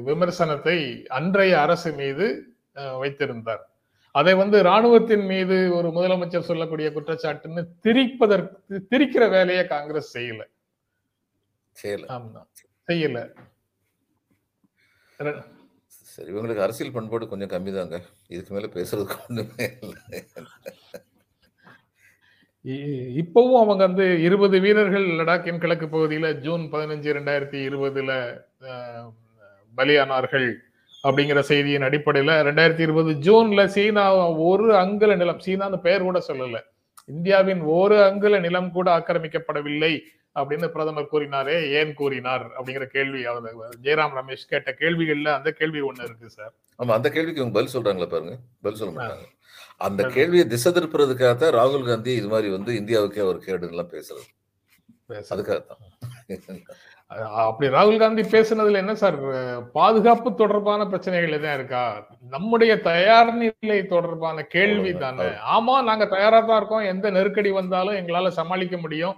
[0.02, 2.54] விமர்சனத்தை அன்றைய அரசு மீது
[2.98, 3.70] வைத்திருந்தார்.
[4.12, 10.42] அதை வந்து ராணுவத்தின் மீது ஒரு முதலமைச்சர் சொல்லக்கூடிய குற்றச்சாட்டுன்னு திரிப்பதற்கு திரிக்கிற வேலையை காங்கிரஸ் செய்யல.
[11.82, 12.10] செய்யல.
[12.10, 12.46] ஆமா.
[12.86, 13.34] செய்யல.
[15.18, 15.44] ரெ-
[15.86, 20.26] சரி இவங்களுக்கு அரசியல் பண்பாடு கொஞ்சம் கம்மி தாங்க இதுக்கு மேல பேசுறதுக்கு ஒண்ணுமே இல்லை.
[23.20, 28.12] இப்பவும் அவங்க வந்து இருபது வீரர்கள் லடாக்கின் கிழக்கு பகுதியில ஜூன் பதினஞ்சு ரெண்டாயிரத்தி இருபதுல
[29.76, 30.48] பலியானார்கள்
[31.04, 34.04] அப்படிங்கிற செய்தியின் அடிப்படையில ரெண்டாயிரத்தி இருபது ஜூன்ல சீனா
[34.48, 36.58] ஒரு அங்குல நிலம் சீனான்னு பெயர் கூட சொல்லல.
[37.04, 39.92] இந்தியாவின் ஒரு அங்குல நிலம் கூட ஆக்கிரமிக்கப்படவில்லை
[40.34, 43.24] அப்படின்னு பிரதமர் கூறினாரே ஏன் கூறினார் அப்படிங்கிற கேள்வி.
[43.26, 46.52] அவர் ஜெயராம் ரமேஷ் கேட்ட கேள்விகள்ல அந்த கேள்வி ஒண்ணு இருக்கு சார்.
[46.78, 48.36] ஆமா அந்த கேள்விக்கு பதில் சொல்றாங்களா பாருங்க.
[48.62, 49.26] பதில் சொல்ல மாட்டாங்க.
[49.82, 54.26] அந்த கேள்வியை திசை திருப்புறதுக்காக தான் ராகுல் காந்தி இது மாதிரி வந்து இந்தியாவுக்கே ஒரு கேடுன்னு எல்லாம் பேசுறது
[55.06, 55.80] பேச- அதுக்காக தான்
[57.42, 59.16] அப்படி ராகுல் காந்தி பேசுனதுல என்ன சார்
[59.72, 61.82] பாதுகாப்பு தொடர்பான பிரச்சனைகள் எதுவும் இருக்கா?
[62.28, 65.26] நம்முடைய தயார் நிலை தொடர்பான கேள்வி தானே.
[65.52, 66.84] ஆமா நாங்க தயாரா தான் இருக்கோம்.
[66.84, 69.16] எந்த நெருக்கடி வந்தாலும் எங்களால சமாளிக்க முடியும்.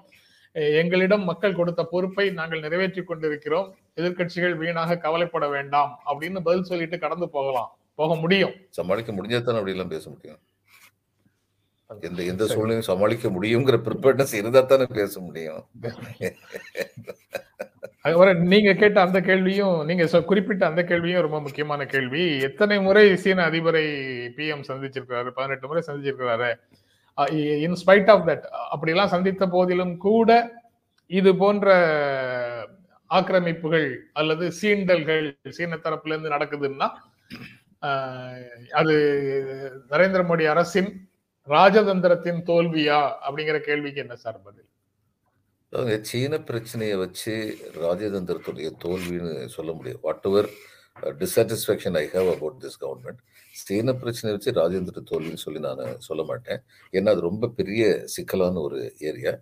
[0.76, 3.68] எங்களிடம் மக்கள் கொடுத்த பொறுப்பை நாங்கள் நிறைவேற்றி கொண்டிருக்கிறோம்.
[3.96, 7.70] எதிர்க்கட்சிகள் வீணாக கவலைப்பட வேண்டாம் அப்படின்னு பதில் சொல்லிட்டு கடந்து போகலாம்.
[7.98, 8.54] போக முடியும்.
[8.70, 10.40] சமாளிக்க முடிஞ்சாதான் அப்படி எல்லாம் பேச முடியும்.
[11.90, 15.62] எந்த எந்த சூழ்நிலையும் சமாளிக்க முடியுங்கிற ப்ரிப்பேர்னஸ் இருந்தா தானே பேச முடியும்.
[18.52, 22.40] நீங்க கேட்ட அந்த கேள்வியும் நீங்க குறிப்பிட்ட அந்த கேள்வியும் ரொம்ப முக்கியமான கேள்வி.
[22.40, 23.84] எத்தனை முறை சீன அதிபரை
[24.36, 25.30] பிஎம் சந்திச்சிருக்கிறாரு?
[25.38, 26.50] பதினெட்டு முறை சந்திச்சிருக்கிறாரு.
[27.66, 30.30] இன் ஸ்பைட் ஆஃப் தட் அப்படிலாம் சந்தித்த போதிலும் கூட
[31.06, 31.68] இது போன்ற
[33.10, 36.88] ஆக்கிரமிப்புகள் அல்லது சீண்டல்கள் சீன தரப்புல இருந்து நடக்குதுன்னா
[38.70, 38.94] அது
[39.90, 40.90] நரேந்திர மோடி அரசின்
[41.48, 44.68] ராஜதந்திரத்தின் தோல்வியா அப்படிங்கிற கேள்விக்கு என்ன சார் பதில்?
[46.00, 47.32] சீன பிரச்சனையை வச்சு
[47.74, 49.98] ராஜதந்திரத்துடைய தோல்வின்னு சொல்ல முடியும்.
[50.30, 50.48] Whatever
[51.20, 53.20] dissatisfaction I have about this government
[53.64, 56.62] சீன பிரச்சனையை வச்சு ராஜேந்திர தோல்வின்னு சொல்லி நான் சொல்ல மாட்டேன்.
[56.92, 59.32] ஏன்னா அது ரொம்ப பெரிய சிக்கலான ஒரு ஏரியா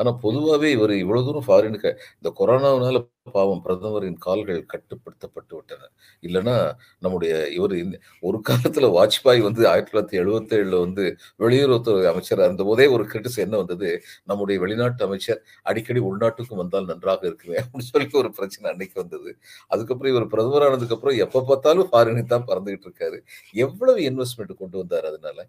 [0.00, 2.98] ஆனால் பொதுவாகவே இவர் இவ்வளோ தூரம் ஃபாரினுக்கு இந்த கொரோனாவினால
[3.34, 5.82] பாவம் பிரதமரின் கால்கள் கட்டுப்படுத்தப்பட்டு விட்டன.
[6.22, 6.54] இல்லைன்னா
[6.98, 7.74] நம்முடைய இவர்
[8.22, 11.04] ஒரு காலத்தில் வாஜ்பாய் வந்து ஆயிரத்தி தொள்ளாயிரத்தி எழுபத்தேழில் வந்து
[11.40, 13.90] வெளியுறவுத்துறை அமைச்சராக இருந்த போதே ஒரு கிரிட்டிஸ் என்ன வந்தது?
[14.24, 19.32] நம்முடைய வெளிநாட்டு அமைச்சர் அடிக்கடி உள்நாட்டுக்கும் வந்தால் நன்றாக இருக்குமே அப்படின்னு சொல்லி ஒரு பிரச்சனை அன்னைக்கு வந்தது.
[19.68, 23.20] அதுக்கப்புறம் இவர் பிரதமர் ஆனதுக்கு அப்புறம் எப்ப பார்த்தாலும் ஃபாரினை தான் பறந்துகிட்டு இருக்காரு.
[23.58, 25.40] எவ்வளவு இன்வெஸ்ட்மெண்ட் கொண்டு வந்தார் அதனால?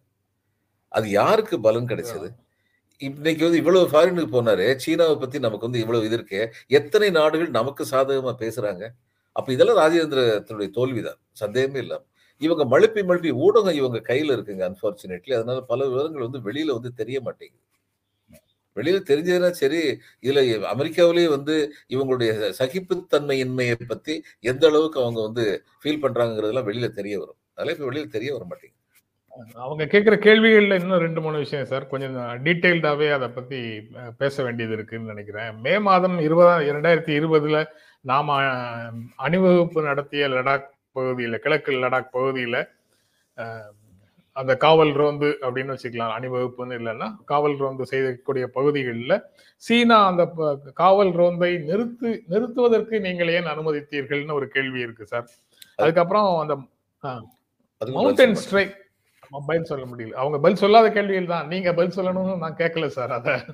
[0.92, 2.30] அது யாருக்கு பலன் கிடைச்சது?
[3.02, 4.66] இன்னைக்கு வந்து இவ்வளவு ஃபாரினுக்கு போனாரு.
[4.76, 6.40] சீனாவை பத்தி நமக்கு வந்து இவ்வளவு இது இருக்கு.
[6.72, 8.84] எத்தனை நாடுகள் நமக்கு சாதகமா பேசுறாங்க?
[9.36, 11.20] அப்ப இதெல்லாம் ராஜேந்திரத்தினுடைய தோல்விதான்.
[11.34, 12.04] சந்தேகமே இல்லாம.
[12.42, 17.18] இவங்க மழுப்பி மழுப்பி ஊடகம் இவங்க கையில இருக்குங்க அன்பார்ச்சுனேட்லி அதனால பல விவரங்கள் வந்து வெளியில வந்து தெரிய
[17.22, 17.64] மாட்டேங்குது.
[18.78, 19.82] வெளியில தெரிஞ்சதுன்னா சரி
[20.24, 20.42] இதுல
[20.74, 21.56] அமெரிக்காவிலேயே வந்து
[21.90, 25.46] இவங்களுடைய சகிப்புத்தன்மையின்மையை பத்தி எந்த அளவுக்கு அவங்க வந்து
[25.82, 27.40] ஃபீல் பண்றாங்கிறதெல்லாம் வெளியில தெரிய வரும்.
[27.56, 28.81] அதெல்லாம் இப்ப வெளியில தெரிய வர மாட்டேங்குது.
[29.62, 31.88] அவங்க கேட்கிற கேள்விகள்ல இன்னும் ரெண்டு மூணு விஷயம் சார்.
[31.88, 33.60] கொஞ்சம் டீட்டெயில்டாவே அதை பத்தி
[33.96, 35.52] அஹ், பேச வேண்டியது இருக்குன்னு நினைக்கிறேன்.
[35.62, 37.60] மே மாதம் இருபதாம் இரண்டாயிரத்தி இருபதுல
[38.06, 38.28] நாம
[39.20, 42.56] அணிவகுப்பு நடத்திய லடாக் பகுதியில கிழக்கு லடாக் பகுதியில
[44.36, 46.14] அந்த காவல் ரோந்து அப்படின்னு வச்சுக்கலாம்.
[46.18, 49.16] அணிவகுப்புன்னு இல்லைன்னா காவல் ரோந்து செய்யக்கூடிய பகுதிகளில்
[49.64, 50.24] சீனா அந்த
[50.76, 55.28] காவல் ரோந்தை நிறுத்து நிறுத்துவதற்கு நீங்கள் ஏன் அனுமதித்தீர்கள்னு ஒரு கேள்வி இருக்கு சார்.
[55.78, 56.56] அதுக்கப்புறம் அந்த
[57.82, 58.76] மவுண்டன் ஸ்ட்ரைக்
[59.40, 60.12] பதில் சொல்ல முடியல.
[60.12, 61.48] அவங்க பதில் சொல்லாத கேள்விகள் தான்.
[61.48, 63.46] நீங்க பதில் சொல்லணும்னு நான் கேட்கல சார் அத.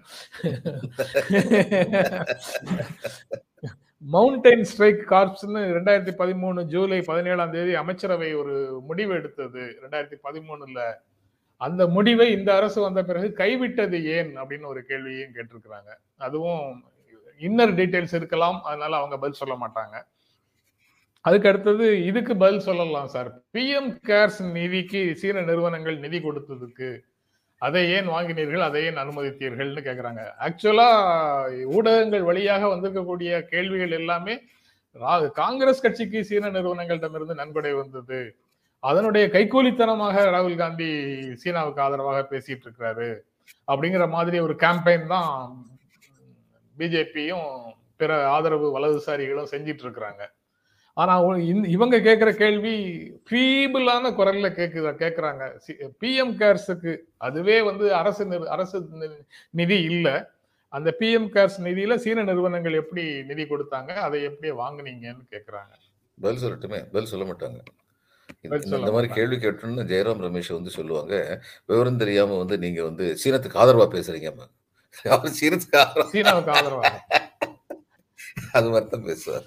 [4.14, 9.60] மவுண்டைன் ஸ்ட்ரைக் கார்ப்ஸ்னு ரெண்டாயிரத்தி பதிமூணு ஜூலை பதினேழாம் தேதி அமைச்சரவை ஒரு முடிவு எடுத்தது.
[9.60, 10.94] ரெண்டாயிரத்தி பதிமூணுல.
[11.58, 15.90] அந்த முடிவை இந்த அரசு வந்த பிறகு கைவிட்டது ஏன் அப்படின்னு ஒரு கேள்வியும் கேட்டிருக்கிறாங்க.
[16.18, 16.84] அதுவும்
[17.40, 18.64] இன்னர் டீட்டெயில்ஸ் இருக்கலாம்.
[18.64, 20.08] அதனால அவங்க பதில் சொல்ல மாட்டாங்க.
[21.26, 23.30] அதுக்கு அடுத்தது இதுக்கு பதில் சொல்லலாம் சார்.
[23.54, 26.90] பிஎம் கேர்ஸ் நிதிக்கு சீன நிறுவனங்கள் நிதி கொடுத்ததுக்கு
[27.62, 28.60] அதை ஏன் வாங்கினீர்கள்?
[28.60, 30.90] அதை ஏன் அனுமதித்தீர்கள்னு கேட்குறாங்க ஆக்சுவலா
[31.66, 34.36] ஊடகங்கள் வழியாக வந்திருக்கக்கூடிய கேள்விகள் எல்லாமே
[34.96, 38.20] ரா- காங்கிரஸ் கட்சிக்கு சீன நிறுவனங்களிடமிருந்து நன்கொடை வந்தது.
[38.84, 40.90] அதனுடைய கைக்கூலித்தனமாக ராகுல் காந்தி
[41.34, 43.10] சீனாவுக்கு ஆதரவாக பேசிட்டு இருக்கிறாரு
[43.72, 45.32] அப்படிங்கிற மாதிரி ஒரு கேம்பெயின் தான்
[46.76, 47.50] பிஜேபியும்
[47.96, 50.24] பிற ஆதரவு வலதுசாரிகளும் செஞ்சிட்டு இருக்கிறாங்க
[50.98, 55.60] ஆனா இவங்க கேக்குற கேள்வி ஃபீபிளான குரல்ல கேக்குற கேக்குறாங்க.
[56.02, 58.90] பிஎம் கேர்ஸுக்கு அதுவே வந்து அரசு அரசு
[59.50, 60.32] நிதி இல்ல.
[60.70, 65.74] அந்த பிஎம் கேர்ஸ் நிதியில சீன நிறுவனங்கள் எப்படி நிதி கொடுத்தாங்க அதை எப்படி வாங்குனீங்கன்னு கேக்குறாங்க.
[66.22, 67.60] பதில் சொல்லட்டுமே பதில் சொல்ல மாட்டாங்க.
[68.42, 69.14] இந்த- மாதிரி.
[69.14, 74.48] கேள்வி கேட்டோன்னு ஜெயராம் ரமேஷ் வந்து சொல்லுவாங்க விவரம் தெரியாம வந்து நீங்க வந்து சீனத்துக்கு ஆதரவா பேசுறீங்க
[75.10, 75.76] அவர் சீனத்துக்கு
[76.50, 76.90] ஆதரவா?
[78.52, 79.44] அது மாதிரி தான் பேசுவார்.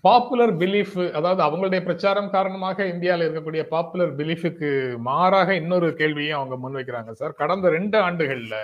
[0.00, 7.10] பாப்புலர் பிலீஃப் அதாவது அவங்களுடைய பிரச்சாரம் காரணமாக இந்தியாவில் இருக்கக்கூடிய பாப்புலர் பிலீஃபுக்கு மாறாக இன்னொரு கேள்வியும் அவங்க முன்வைக்கிறாங்க
[7.10, 8.56] சார் கடந்த ரெண்டு ஆண்டுகள்ல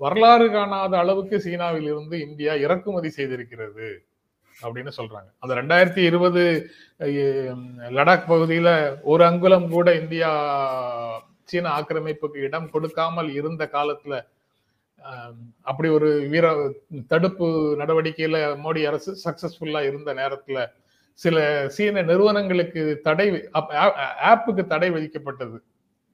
[0.00, 3.88] வரலாறு காணாத அளவுக்கு சீனாவில் இருந்து இந்தியா இறக்குமதி செய்திருக்கிறது
[4.62, 5.28] அப்படின்னு சொல்றாங்க.
[5.40, 6.70] அந்த ரெண்டாயிரத்தி இருபது
[7.90, 10.30] லடாக் பகுதியில ஒரு அங்குலம் கூட இந்தியா
[11.44, 14.26] சீன ஆக்கிரமிப்புக்கு இடம் கொடுக்காமல் இருந்த காலத்துல
[15.62, 16.72] அப்படி ஒரு வீர
[17.08, 17.44] தடுப்பு
[17.78, 20.66] நடவடிக்கையில மோடி அரசு சக்சஸ்ஃபுல்லா இருந்த நேரத்துல
[21.12, 23.92] சில சீன நிறுவனங்களுக்கு தடை ஆப்-
[24.24, 25.58] ஆப்புக்கு தடை விதிக்கப்பட்டது.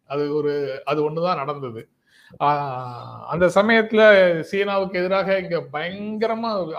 [0.07, 1.88] அது ஒரு அது ஒண்ணுதான் நடந்தது.
[3.27, 6.72] அந்த சமயத்துல சீனாவுக்கு எதிராக இங்க பயங்கரமா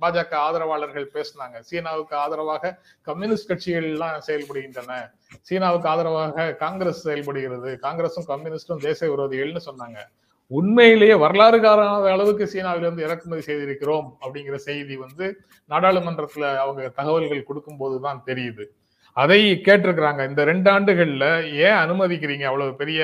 [0.00, 1.58] பாஜக ஆதரவாளர்கள் பேசினாங்க.
[1.60, 5.10] சீனாவுக்கு ஆதரவாக கம்யூனிஸ்ட் கட்சிகள் எல்லாம் செயல்படுகின்றன.
[5.40, 7.78] சீனாவுக்கு ஆதரவாக காங்கிரஸ் செயல்படுகிறது.
[7.82, 9.98] காங்கிரஸும் கம்யூனிஸ்டும் தேச விரோதிகள்னு சொன்னாங்க.
[10.46, 15.26] உண்மையிலேயே வரலாறு காரண அளவுக்கு சீனாவிலிருந்து இறக்குமதி செய்திருக்கிறோம் அப்படிங்கிற செய்தி வந்து
[15.70, 18.64] நாடாளுமன்றத்துல அவங்க தகவல்கள் கொடுக்கும்போது தான் தெரியுது.
[19.12, 20.28] அதை கேட்டிருக்கிறாங்க.
[20.28, 21.26] இந்த ரெண்டு ஆண்டுகள்ல
[21.66, 23.00] ஏன் அனுமதிக்கிறீங்க அவ்வளவு பெரிய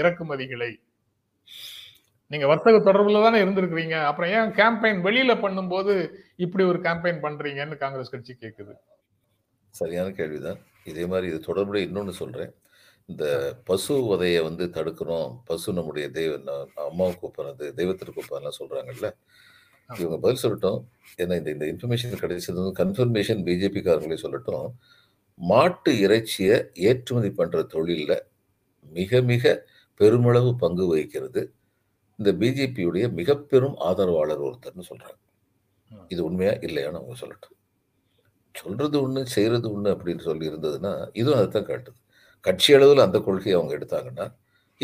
[0.00, 0.70] இறக்குமதிகளை?
[2.26, 3.96] நீங்க வர்த்தக தொடர்புல தானே இருந்திருக்கிறீங்க.
[4.04, 5.94] அப்புறம் ஏன் கேம்பெயின் வெளியில பண்ணும்போது
[6.36, 8.74] இப்படி ஒரு கேம்பெயின் பண்றீங்கன்னு காங்கிரஸ் கட்சி கேட்குது
[9.70, 10.58] சரியான கேள்விதான்.
[10.84, 12.52] இதே மாதிரி இது தொடர்புடைய இன்னொன்னு சொல்றேன்.
[13.08, 13.24] இந்த
[13.64, 15.38] பசு வதையை வந்து தடுக்கணும்.
[15.44, 16.34] பசு நம்முடைய தெய்வ
[16.74, 19.08] அம்மாவுக்கு ஒப்பானது தெய்வத்திற்கு ஒப்பானலாம் சொல்றாங்கல்ல.
[19.90, 20.84] இவங்க பதில் சொல்லட்டும்.
[21.18, 24.68] ஏன்னா இந்த இந்த இன்ஃபர்மேஷன் கிடைச்சது வந்து கன்ஃபர்மேஷன் பிஜேபி காரங்களே சொல்லட்டும்.
[25.34, 28.18] மாட்டு இறைச்சியை ஏற்றுமதி பண்ற தொழில்ல
[28.90, 29.66] மிக மிக
[30.00, 31.42] பெருமளவு பங்கு வகிக்கிறது.
[32.18, 35.18] இந்த பிஜேபியுடைய மிக பெரும் ஆதரவாளர் ஒருத்தர்னு சொல்றாங்க.
[36.08, 37.56] இது உண்மையா இல்லையான்னு அவங்க சொல்லட்டும்.
[38.54, 42.01] சொல்றது ஒண்ணு செய்யறது ஒண்ணு அப்படின்னு சொல்லி இருந்ததுன்னா இதுவும் அதைத்தான் காட்டுது.
[42.46, 44.26] கட்சி அளவில் அந்த கொள்கையை அவங்க எடுத்தாங்கன்னா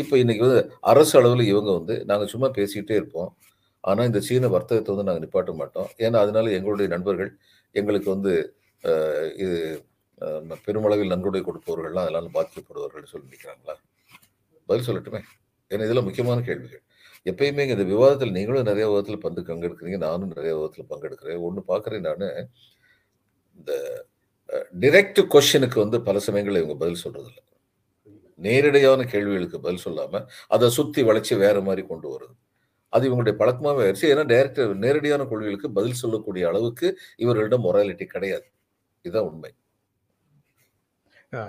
[0.01, 0.59] இப்போ இன்றைக்கி வந்து
[0.91, 3.29] அரசு அளவில் இவங்க வந்து நாங்கள் சும்மா பேசிக்கிட்டே இருப்போம்.
[3.89, 5.89] ஆனால் இந்த சீன வர்த்தகத்தை வந்து நாங்கள் நிப்பாட்ட மாட்டோம்.
[6.05, 7.31] ஏன்னா அதனால எங்களுடைய நண்பர்கள்
[7.75, 8.33] எங்களுக்கு வந்து
[9.43, 9.57] இது
[10.65, 13.75] பெருமளவில் நன்கொடை கொடுப்பவர்கள்லாம் அதனால பாதிக்கப்படுவார்கள் சொல்லி நிற்கிறாங்களா
[14.69, 15.21] பதில் சொல்லட்டுமே.
[15.71, 16.83] ஏன்னா இதெல்லாம் முக்கியமான கேள்விகள்.
[17.29, 21.41] எப்பயுமே இந்த விவாதத்தில் நீங்களும் நிறைய விதத்தில் பங்கு பங்கெடுக்கிறீங்க நானும் நிறைய விதத்தில் பங்கெடுக்கிறேன்.
[21.47, 22.25] ஒன்று பார்க்குறேன் நான்
[23.55, 23.71] இந்த
[24.83, 27.41] டிரெக்ட் கொஷனுக்கு வந்து பல சமயங்களில் இவங்க பதில் சொல்கிறதில்ல
[28.47, 32.35] நேரடியான கேள்விகளுக்கு பதில் சொல்லாம அதை சுத்தி வளைச்சி வேற மாதிரி கொண்டு வருது.
[32.93, 34.11] அது இவங்களுடைய பழக்கமாகவே ஆயிடுச்சு.
[34.11, 38.47] ஏன்னா டேரக்டர் நேரடியான கொள்கைகளுக்கு பதில் சொல்லக்கூடிய அளவுக்கு இவர்களிடம் மொராலிட்டி கிடையாது.
[39.05, 39.51] இதுதான் உண்மை.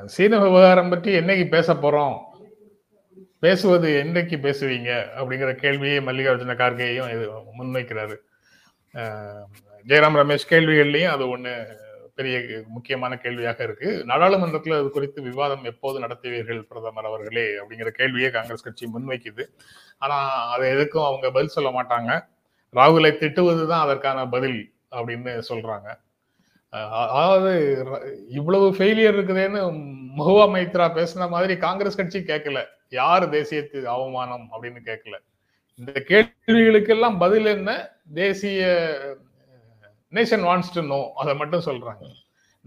[0.07, 2.17] சீன விவகாரம் பற்றி என்னைக்கு பேச போறோம்?
[3.45, 4.91] பேசுவது என்னைக்கு பேசுவீங்க?
[5.19, 7.27] அப்படிங்கிற கேள்வியை மல்லிகார்ஜுன கார்கேயும் இது
[7.59, 8.17] முன்வைக்கிறாரு.
[9.89, 11.53] ஜெயராம் ரமேஷ் கேள்விகள்லையும் அது ஒண்ணு
[12.21, 13.91] பெரிய முக்கியமான கேள்வியாக இருக்கு.
[14.05, 19.47] நாடாளுமன்றத்தில் அது குறித்து விவாதம் எப்போது நடத்துவீர்கள் பிரதமர் அவர்களே அப்படிங்கிற கேள்வியை காங்கிரஸ் கட்சி முன்வைக்குது.
[19.99, 22.13] ஆனா அதை எதுக்கும் அவங்க பதில் சொல்ல மாட்டாங்க.
[22.75, 25.89] ராகுலை திட்டுவதுதான் அதற்கான பதில் அப்படின்னு சொல்றாங்க.
[27.13, 27.53] அதாவது
[28.29, 29.63] இவ்வளவு ஃபெயிலியர் இருக்குதேன்னு
[30.19, 32.61] மஹுவா மைத்ரா பேசின மாதிரி காங்கிரஸ் கட்சி கேட்கல.
[32.89, 35.17] யார் தேசியத்து அவமானம் அப்படின்னு கேட்கல.
[35.75, 37.71] இந்த கேள்விகளுக்கெல்லாம் பதில் என்ன?
[38.15, 38.63] தேசிய
[40.17, 42.05] நேஷன் வாண்ட்ஸ் டு நோ அதை மட்டும் சொல்றாங்க.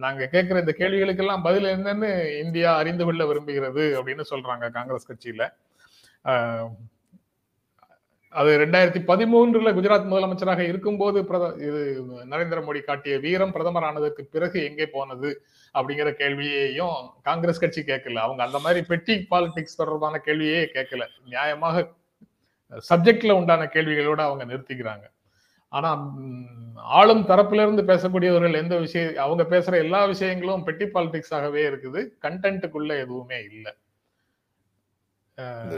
[0.04, 2.10] நாங்க கேட்கிற இந்த கேள்விகளுக்கெல்லாம் பதில் என்னன்னு
[2.44, 5.44] இந்தியா அறிந்து கொள்ள விரும்புகிறது அப்படின்னு சொல்றாங்க காங்கிரஸ் கட்சியில.
[8.42, 11.82] அது ரெண்டாயிரத்தி பதிமூன்றுல குஜராத் முதலமைச்சராக இருக்கும்போது பிரத இது
[12.32, 15.30] நரேந்திர மோடி காட்டிய வீரம் பிரதமர் ஆனதற்கு பிறகு எங்கே போனது
[15.76, 18.24] அப்படிங்கிற கேள்வியையும் காங்கிரஸ் கட்சி கேட்கல.
[18.26, 21.06] அவங்க அந்த மாதிரி பெட்டி பாலிடிக்ஸ் தொடர்பான கேள்வியே கேட்கல.
[21.34, 21.86] நியாயமாக
[22.90, 25.06] சப்ஜெக்ட்ல உண்டான கேள்விகளோட அவங்க நிறுத்திக்கிறாங்க.
[25.78, 25.92] ஆனா
[27.00, 32.02] ஆளும் தரப்புல இருந்து பேசக்கூடியவர்கள் எந்த விஷயம் அவங்க பேசுற எல்லா விஷயங்களும் பெட்டி பாலிடிக்ஸாகவே இருக்குது.
[32.26, 33.74] கண்டென்ட்டுக்குள்ள எதுவுமே இல்லை.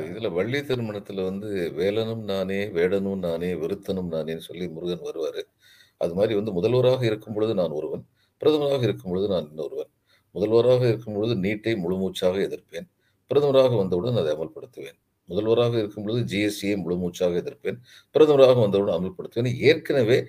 [0.09, 5.43] இதுல வள்ளி திருமணத்துல வந்து வேலனும் நானே வேடனும் நானே விருத்தனும் நானேன்னு சொல்லி முருகன் வருவாரு.
[6.03, 8.03] அது மாதிரி வந்து முதல்வராக இருக்கும் பொழுது நான் ஒருவன்
[8.41, 9.91] பிரதமராக இருக்கும் பொழுது நான் இன்னொருவன்.
[10.35, 12.87] முதல்வராக இருக்கும் பொழுது நீட்டை முழுமூச்சாக எதிர்ப்பேன்.
[13.31, 14.99] பிரதமராக வந்தவுடன் அதை அமல்படுத்துவேன்.
[15.25, 17.79] முதல்வராக இருக்கும் பொழுது ஜிஎஸ்டியை முழுமூச்சாக எதிர்ப்பேன்.
[18.13, 19.55] பிரதமராக வந்தவுடன் அமல்படுத்துவேன்.
[19.59, 20.25] ஏற்கனவே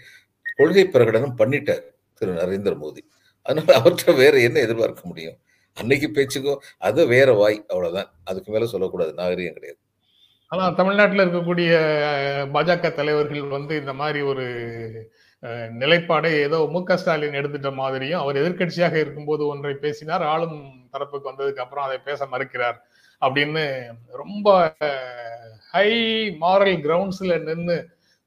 [0.57, 3.03] கொள்கை பிரகடனம் பண்ணிட்டார் திரு நரேந்திர மோடி.
[3.43, 5.37] அதனால அவர்கிட்ட வேற என்ன எதிர்பார்க்க முடியும்?
[5.75, 7.65] அன்னைக்கு பேச்சுக்கோ அது வேற வாய்.
[7.69, 8.11] அவ்வளவுதான்.
[8.25, 9.13] அதுக்கு மேல சொல்லக்கூடாது.
[9.15, 9.81] நாகரிகம் கிடையாது.
[10.49, 11.71] ஆனா தமிழ்நாட்டில் இருக்கக்கூடிய
[12.55, 14.45] பாஜக தலைவர்கள் வந்து இந்த மாதிரி ஒரு
[15.81, 20.23] நிலைப்பாடை ஏதோ மு க ஸ்டாலின் எடுத்துட்ட மாதிரியும் அவர் எதிர்க்கட்சியாக இருக்கும்போது ஒன்றை பேசினார்.
[20.23, 22.79] ஆளும் தரப்புக்கு வந்ததுக்கு அப்புறம் அதை பேச மறுக்கிறார்.
[23.21, 23.65] அப்படின்னு
[24.13, 24.77] ரொம்ப
[25.71, 25.91] ஹை
[26.41, 27.77] மாரல் கிரவுண்ட்ஸ்ல நின்னு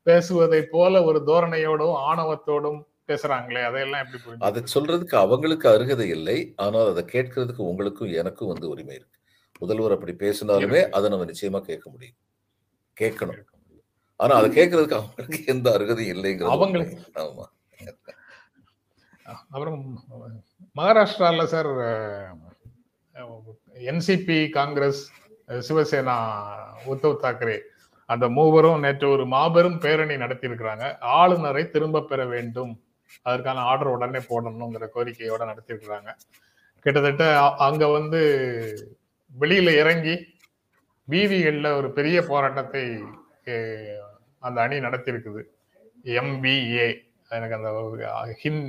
[0.03, 6.53] பேசுவதை போல ஒரு தோரணையோடும் ஆணவத்தோடும் பேசுறாங்களே அதையெல்லாம் எப்படி புரிஞ்சு அதை சொல்றதுக்கு அவங்களுக்கு அருகதை இல்லை.
[6.55, 9.17] ஆனால் அதை கேட்கறதுக்கு உங்களுக்கும் எனக்கும் வந்து உரிமை இருக்கு.
[9.59, 12.17] முதல்வர் அப்படி பேசினாலுமே அதை நம்ம நிச்சயமா கேட்க முடியும்.
[12.97, 13.39] கேட்கணும்.
[14.19, 16.97] ஆனா அதை கேட்கறதுக்கு அவங்களுக்கு எந்த அருகதையும் இல்லைங்கிறது அவங்களுக்கு.
[17.15, 17.45] ஆமா.
[19.49, 19.81] அப்புறம்
[20.75, 21.71] மகாராஷ்டிரால சார்
[23.87, 25.01] என்சிபி காங்கிரஸ்
[25.67, 26.15] சிவசேனா
[26.91, 27.57] உத்தவ் தாக்கரே
[28.09, 30.85] அந்த மூவரும் நேற்று ஒரு மாபெரும் பேரணி நடத்தியிருக்கிறாங்க.
[31.17, 32.71] ஆளுநரை திரும்ப பெற வேண்டும்.
[33.21, 36.09] அதற்கான ஆர்டர் உடனே போடணுங்கிற கோரிக்கையோட நடத்தியிருக்கிறாங்க.
[36.85, 37.25] கிட்டத்தட்ட
[37.67, 38.21] அங்க வந்து
[39.39, 40.15] வெளியில இறங்கி
[41.09, 42.83] வீதிகள்ல ஒரு பெரிய போராட்டத்தை
[44.39, 45.41] அந்த அணி நடத்தியிருக்குது.
[46.19, 46.87] எம்பிஏ
[47.29, 47.71] எனக்கு அந்த
[48.43, 48.61] ஹிந்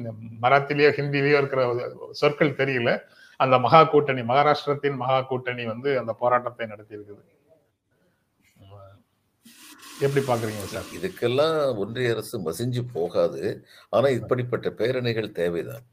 [0.42, 1.62] மராத்திலேயோ ஹிந்திலேயோ இருக்கிற
[2.10, 2.90] சொற்கள் தெரியல.
[3.40, 7.22] அந்த மகா கூட்டணி மகாராஷ்டிரத்தின் மகா கூட்டணி வந்து அந்த போராட்டத்தை நடத்தி இருக்குது
[10.06, 10.86] எப்படி பாக்குறீங்க சார்?
[10.98, 13.42] இதுக்கெல்லாம் ஒன்றிய அரசு மசிஞ்சு போகாது.
[13.88, 15.84] ஆனா இப்படிப்பட்ட பேரணிகள் தேவைதான்.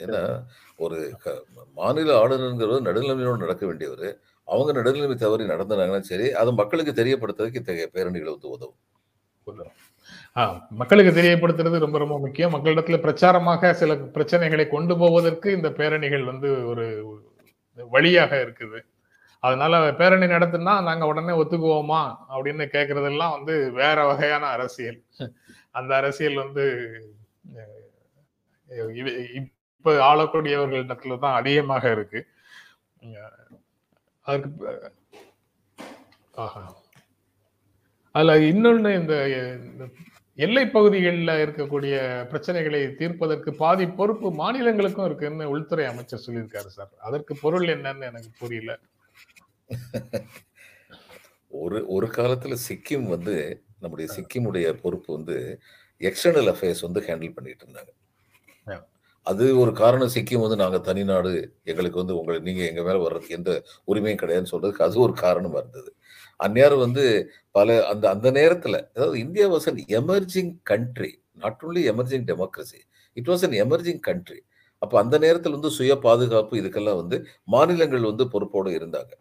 [0.00, 0.20] ஏன்னா
[0.84, 0.98] ஒரு
[1.78, 4.08] மாநில ஆளுநருங்கிறவர் நடுநிலைமையோடு நடக்க வேண்டியவர்.
[4.48, 8.80] அவங்க நடுநிலைமை தவறி நடந்தாங்கன்னா சரி அது மக்களுக்கு தெரியப்படுத்துறதுக்கு இத்தகைய பேரணிகள் வந்து உதவும்.
[10.80, 12.54] மக்களுக்கு தெரியப்படுத்துறது ரொம்ப ரொம்ப முக்கியம்.
[12.54, 16.86] மக்களிடத்துல பிரச்சாரமாக சில பிரச்சனைகளை கொண்டு போவதற்கு இந்த பேரணிகள் வந்து ஒரு
[17.78, 18.80] வழியாக இருக்குது.
[19.42, 22.02] அதனால பேரணி நடத்தினா நாங்க உடனே ஒத்துக்குவோமா
[22.34, 25.00] அப்படின்னு கேட்கறதெல்லாம் வந்து வேற வகையான அரசியல்.
[25.78, 26.64] அந்த அரசியல் வந்து
[29.40, 32.20] இப்ப ஆளக்கூடியவர்களிடத்துல தான் அதிகமாக இருக்கு.
[34.26, 34.94] அதற்கு அதுக்கு
[36.44, 36.62] ஆஹா.
[38.14, 39.14] அதுல இன்னொன்னு இந்த
[40.38, 41.94] எல்லை பகுதிகளில் இருக்கக்கூடிய
[42.30, 46.92] பிரச்சனைகளை தீர்ப்பதற்கு பாதி பொறுப்பு மாநிலங்களுக்கும் இருக்குன்னு உள்துறை அமைச்சர் சொல்லியிருக்காரு சார்.
[47.08, 48.72] அதற்கு பொருள் என்னன்னு எனக்கு புரியல.
[51.52, 53.34] ஒரு ஒரு காலத்துல சிக்கிம் வந்து
[53.82, 55.36] நம்முடைய சிக்கிமுடைய பொறுப்பு வந்து
[56.00, 57.92] எக்ஸ்டர்னல் அஃபேர்ஸ் வந்து ஹேண்டில் பண்ணிட்டு இருந்தாங்க.
[59.26, 61.30] அது ஒரு காரணம் சிக்கிம் வந்து நாங்க தனி நாடு
[61.70, 63.52] எங்களுக்கு வந்து உங்களை நீங்க எங்க மேல வர்றதுக்கு எந்த
[63.90, 65.90] உரிமையும் கிடையாதுன்னு சொல்றதுக்கு அது ஒரு காரணமா இருந்தது.
[66.46, 67.04] அந்நேரம் வந்து
[67.54, 71.12] பல அந்த அந்த நேரத்தில் அதாவது India was an emerging country
[71.44, 72.80] not only emerging democracy
[73.16, 74.40] it was an emerging country
[74.82, 77.16] அப்போ அந்த நேரத்தில் வந்து சுய பாதுகாப்பு இதுக்கெல்லாம் வந்து
[77.54, 79.12] மாநிலங்கள் வந்து பொறுப்போடு இருந்தாங்க.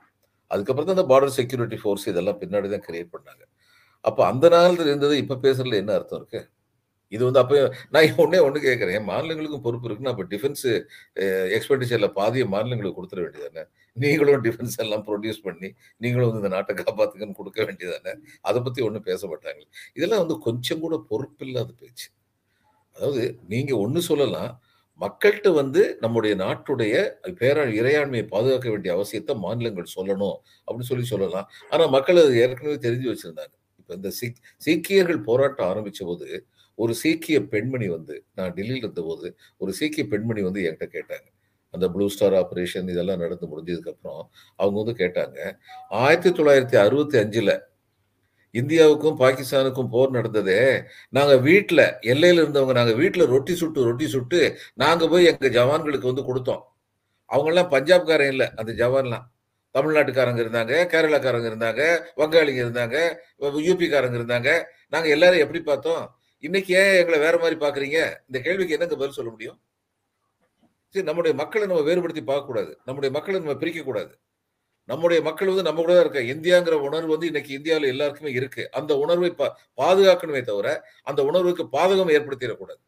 [0.51, 3.43] அதுக்கப்புறம் தான் இந்த பார்டர் செக்யூரிட்டி ஃபோர்ஸ் இதெல்லாம் பின்னாடி தான் கிரியேட் பண்ணாங்க.
[4.05, 6.45] அப்போ அந்த நாளில் இருந்தது இப்போ பேசுறதுல என்ன அர்த்தம் இருக்குது
[7.15, 7.55] இது வந்து அப்போ
[7.93, 10.71] நான் ஒன்றே ஒன்று கேட்குறேன் மாநிலங்களுக்கும் பொறுப்பு இருக்குன்னா அப்போ டிஃபென்ஸு
[11.57, 13.63] எக்ஸ்பெண்டிச்சரில் பாதிய மாநிலங்களுக்கு கொடுத்துட வேண்டியதானே?
[13.97, 15.69] நீங்களும் டிஃபென்ஸ் எல்லாம் ப்ரொடியூஸ் பண்ணி
[16.03, 18.13] நீங்களும் வந்து இந்த நாட்டை காப்பாத்துங்கன்னு கொடுக்க வேண்டியதானே?
[18.49, 19.63] அதை பற்றி ஒன்றும் பேச மாட்டாங்க.
[19.97, 22.07] இதெல்லாம் வந்து கொஞ்சம் கூட பொறுப்பில்லாத பேச்சு.
[22.95, 23.23] அதாவது
[23.53, 24.51] நீங்கள் ஒன்று சொல்லலாம்
[25.01, 26.95] மக்கள்கிட்ட வந்து நம்முடைய நாட்டுடைய
[27.39, 31.47] பேரா இறையாண்மையை பாதுகாக்க வேண்டிய அவசியத்தை மாநிலங்கள் சொல்லணும் அப்படின்னு சொல்லி சொல்லலாம்.
[31.73, 33.53] ஆனால் மக்கள் அது ஏற்கனவே தெரிஞ்சு வச்சுருந்தாங்க.
[33.79, 36.27] இப்போ இந்த சீக் சீக்கியர்கள் போராட்டம் ஆரம்பிச்ச போது
[36.77, 39.27] ஒரு சீக்கிய பெண்மணி வந்து நான் டெல்லியில் இருந்தபோது
[39.61, 41.27] ஒரு சீக்கிய பெண்மணி வந்து என்கிட்ட கேட்டாங்க.
[41.73, 44.23] அந்த ப்ளூ ஸ்டார் ஆப்ரேஷன் இதெல்லாம் நடந்து முடிஞ்சதுக்கப்புறம்
[44.61, 45.37] அவங்க வந்து கேட்டாங்க
[46.01, 47.53] ஆயிரத்தி தொள்ளாயிரத்தி அறுபத்தி அஞ்சில்
[48.61, 50.59] இந்தியாவுக்கும் பாகிஸ்தானுக்கும் போர் நடந்ததே.
[51.17, 54.41] நாங்கள் வீட்டில் எல்லையில் இருந்தவங்க நாங்கள் வீட்டில் ரொட்டி சுட்டு ரொட்டி சுட்டு
[54.83, 56.63] நாங்கள் போய் எங்கள் ஜவான்களுக்கு வந்து கொடுத்தோம்.
[57.29, 59.25] அவங்கெல்லாம் பஞ்சாப்காரன் இல்லை அந்த ஜவான்லாம்.
[59.75, 61.81] தமிழ்நாட்டுக்காரங்க இருந்தாங்க கேரளாக்காரங்க இருந்தாங்க
[62.19, 62.97] வங்காளிங்க இருந்தாங்க
[63.69, 64.49] யூபிக்காரங்க இருந்தாங்க.
[64.93, 66.03] நாங்கள் எல்லாரும் எப்படி பார்த்தோம்?
[66.43, 69.61] இன்னைக்கு ஏன் எங்களை வேற மாதிரி பாக்குறீங்க இந்த கேள்விக்கு என்னங்க பதில் சொல்ல முடியும்?
[70.89, 74.19] சரி நம்முடைய மக்களை நம்ம வேறுபடுத்தி பார்க்க கூடாது நம்முடைய மக்களை நம்ம பிரிக்க கூடாது
[74.89, 78.71] நம்முடைய மக்கள் வந்து நம்ம கூட தான் இருக்க இந்தியாங்கிற உணர்வு வந்து இன்னைக்கு இந்தியாவில் எல்லாருக்குமே இருக்கு.
[78.71, 82.81] அந்த உணர்வை பா- பாதுகாக்கணுமே தவிர அந்த உணர்வுக்கு பாதகம் ஏற்படுத்திடக்கூடாது.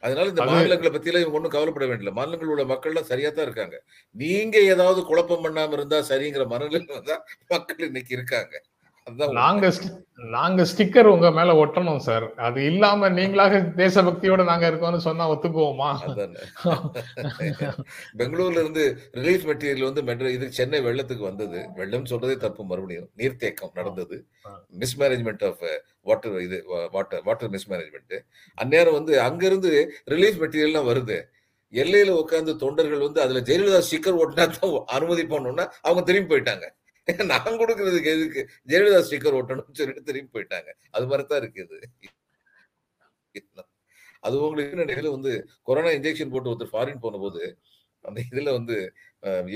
[0.00, 2.12] அதனால இந்த மாநிலங்களை பத்தியெல்லாம் இவங்க ஒன்றும் கவலைப்பட வேண்டியதில்லை.
[2.12, 3.84] மாநிலங்கள் உள்ள மக்கள்லாம் சரியா தான் இருக்காங்க.
[4.10, 8.62] நீங்க ஏதாவது குழப்பம் பண்ணாம இருந்தா சரிங்கிற மனநிலை தான் மக்கள் இன்னைக்கு இருக்காங்க.
[9.38, 9.70] நாங்க
[10.34, 12.24] நாங்க ஸ்டிக்கர் உங்க மேல ஒட்டணும் சார்.
[12.46, 15.88] அது இல்லாம நீங்களாக தேசபக்தியோட நாங்க இருக்கோம்னு சொன்னா ஒத்துக்குவோமா?
[18.20, 18.84] பெங்களூர்ல இருந்து
[19.18, 21.60] ரிலீஃப் மெட்டீரியல் வந்து இது சென்னை வெள்ளத்துக்கு வந்தது.
[21.80, 23.08] வெள்ளம் சொல்றதே தப்பு மறுபடியும்.
[23.20, 24.18] நீர்த்தேக்கம் நடந்தது.
[24.82, 25.64] மிஸ்மேனேஜ்மெண்ட் ஆஃப்
[26.10, 26.60] வாட்டர் இது
[26.96, 28.16] வாட்டர் வாட்டர் மிஸ்மேனேஜ்மெண்ட்
[28.58, 29.72] அந்நேரம் வந்து அங்கிருந்து
[30.14, 31.18] ரிலீஃப் மெட்டீரியல்லாம் வருது.
[31.72, 36.66] எல்லையில உட்கார்ந்து தொண்டர்கள் வந்து அதுல ஜெயலலிதா ஸ்டிக்கர் ஒட்டினா தான் அனுமதி பண்ணணும்னா அவங்க திரும்பி போயிட்டாங்க.
[37.30, 38.40] நான் கொடுக்கறதுக்கு எதுக்கு?
[38.70, 40.70] ஜெயலலிதா ஸ்டிக்கர் ஒட்டணும்னு சொல்லிட்டு திரும்பி போயிட்டாங்க.
[40.96, 41.78] அது மாதிரி தான் இருக்குது
[44.22, 45.32] அது உங்களுக்கு நிலையில வந்து
[45.68, 47.42] கொரோனா இன்ஜெக்ஷன் போட்டு ஒருத்தர் ஃபாரின் போன போது
[48.04, 48.76] அந்த இதுல வந்து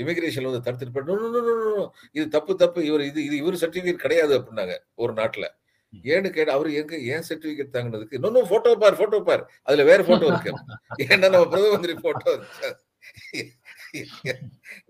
[0.01, 1.83] இமிகிரேஷன்ல வந்து தடுத்துட்டு போய், "No, no, no, no, no, no.
[2.17, 5.47] இது தப்பு தப்பு இவர் இது இது இவர் சர்டிபிகேட் கிடையாது அப்படின்னாங்க ஒரு நாட்டுல.
[6.13, 8.17] ஏன்னு கேட்ட அவரு எங்க ஏன் சர்டிபிகேட் தாங்கினதுக்கு?
[8.19, 9.43] இன்னும் போட்டோ பார் போட்டோ பார்.
[9.67, 10.51] அதுல வேற போட்டோ இருக்கு.
[11.05, 12.33] ஏன்னா நம்ம பிரதம மந்திரி போட்டோ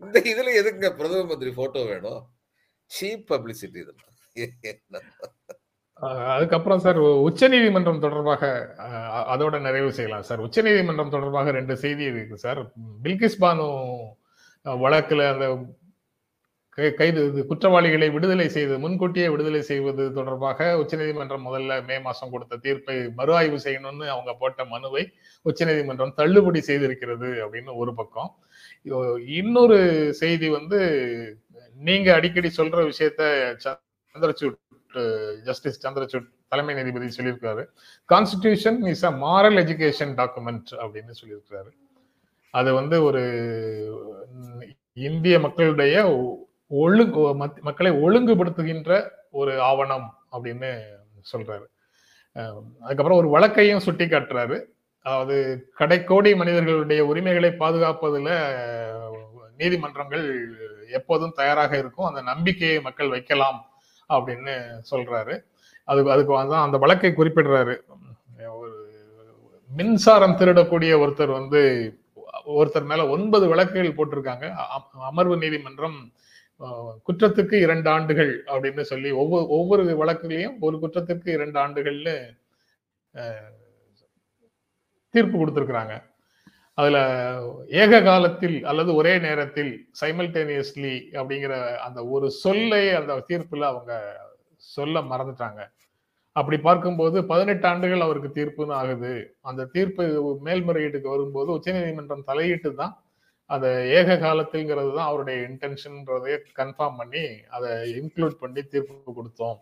[0.04, 2.22] இந்த இதுல எதுக்குங்க பிரதம மந்திரி போட்டோ வேணும்?
[2.92, 4.08] சீப் பப்ளிசிட்டி இதெல்லாம்
[6.36, 8.44] அதுக்கப்புறம் சார் உச்சநீதிமன்றம் தொடர்பாக
[9.34, 10.44] அதோட நிறைவு செய்யலாம் சார்.
[10.48, 12.62] உச்சநீதிமன்றம் தொடர்பாக ரெண்டு செய்தி இருக்கு சார்.
[13.04, 13.66] பில்கிஸ் பானு
[14.66, 15.46] வழக்குல அந்த
[17.00, 23.34] கைது குற்றவாளிகளை விடுதலை செய்து முன்கூட்டியே விடுதலை செய்வது தொடர்பாக உச்சநீதிமன்றம் முதல்ல மே மாசம் கொடுத்த தீர்ப்பை மறு
[23.40, 25.04] ஆய்வு செய்யணும்னு அவங்க போட்ட மனுவை
[25.46, 28.32] உச்சநீதிமன்றம் தள்ளுபடி செய்திருக்கிறது அப்படின்னு ஒரு பக்கம்.
[29.40, 29.80] இன்னொரு
[30.22, 30.80] செய்தி வந்து
[31.80, 33.22] நீங்க அடிக்கடி சொல்ற விஷயத்த
[34.14, 37.66] சந்திரசூட் ஜஸ்டிஸ் சந்திரசூட் தலைமை நீதிபதி சொல்லியிருக்காரு.
[38.10, 41.72] Constitution is a moral education document அப்படின்னு சொல்லியிருக்கிறாரு
[42.52, 43.22] அது வந்து ஒரு
[44.94, 46.38] இந்திய மக்களுடைய ஒ-
[46.68, 50.82] ஒழுங்கு மத்- மக்களை ஒழுங்குபடுத்துகின்ற ஒரு ஆவணம் அப்படின்னு
[51.34, 51.66] சொல்றாரு.
[52.80, 54.64] அதுக்கப்புறம் ஒரு வழக்கையும் சுட்டி காட்டுறாரு
[55.02, 58.30] அதாவது கடைக்கோடி மனிதர்களுடைய உரிமைகளை பாதுகாப்பதுல
[59.58, 60.28] நீதிமன்றங்கள்
[60.98, 62.10] எப்போதும் தயாராக இருக்கும்.
[62.10, 63.60] அந்த நம்பிக்கையை மக்கள் வைக்கலாம்
[64.10, 64.56] அப்படின்னு
[64.92, 65.36] சொல்றாரு.
[65.88, 67.76] அதுக்கு அதுக்கு வந்து அந்த வழக்கை குறிப்பிடுறாரு.
[68.60, 68.70] ஒரு
[69.70, 71.62] மின்சாரம் திருடக்கூடிய ஒருத்தர் வந்து
[72.60, 74.46] ஒருத்தர் மேல ஒன்பது வழக்குகள் போட்டிருக்காங்க.
[75.10, 75.98] அமர்வு நீதிமன்றம்
[77.08, 82.16] குற்றத்துக்கு இரண்டு ஆண்டுகள் அப்படின்னு சொல்லி ஒவ்வொரு ஒவ்வொரு வழக்குலையும் ஒரு குற்றத்திற்கு இரண்டு ஆண்டுகள்னு
[85.14, 85.94] தீர்ப்பு கொடுத்துருக்குறாங்க.
[86.80, 86.98] அதுல
[87.84, 91.54] ஏக காலத்தில் அல்லது ஒரே நேரத்தில் சைமல்டேனியஸ்லி அப்படிங்கிற
[91.88, 93.94] அந்த ஒரு சொல்லை அந்த தீர்ப்புல அவங்க
[94.76, 95.62] சொல்ல மறந்துட்டாங்க.
[96.36, 99.14] அப்படி பார்க்கும்போது பதினெட்டு ஆண்டுகள் அவருக்கு தீர்ப்புன்னு ஆகுது.
[99.50, 100.04] அந்த தீர்ப்பு
[100.48, 102.94] மேல்முறையீட்டுக்கு வரும்போது உச்சநீதிமன்றம் தலையிட்டு தான்
[103.50, 103.68] அந்த
[104.00, 107.24] ஏக காலத்தில்ங்கிறது தான் அவருடைய இன்டென்ஷன்றதையே கன்ஃபார்ம் பண்ணி
[107.56, 109.58] அதை இன்க்ளூட் பண்ணி தீர்ப்பு கொடுத்தோம்.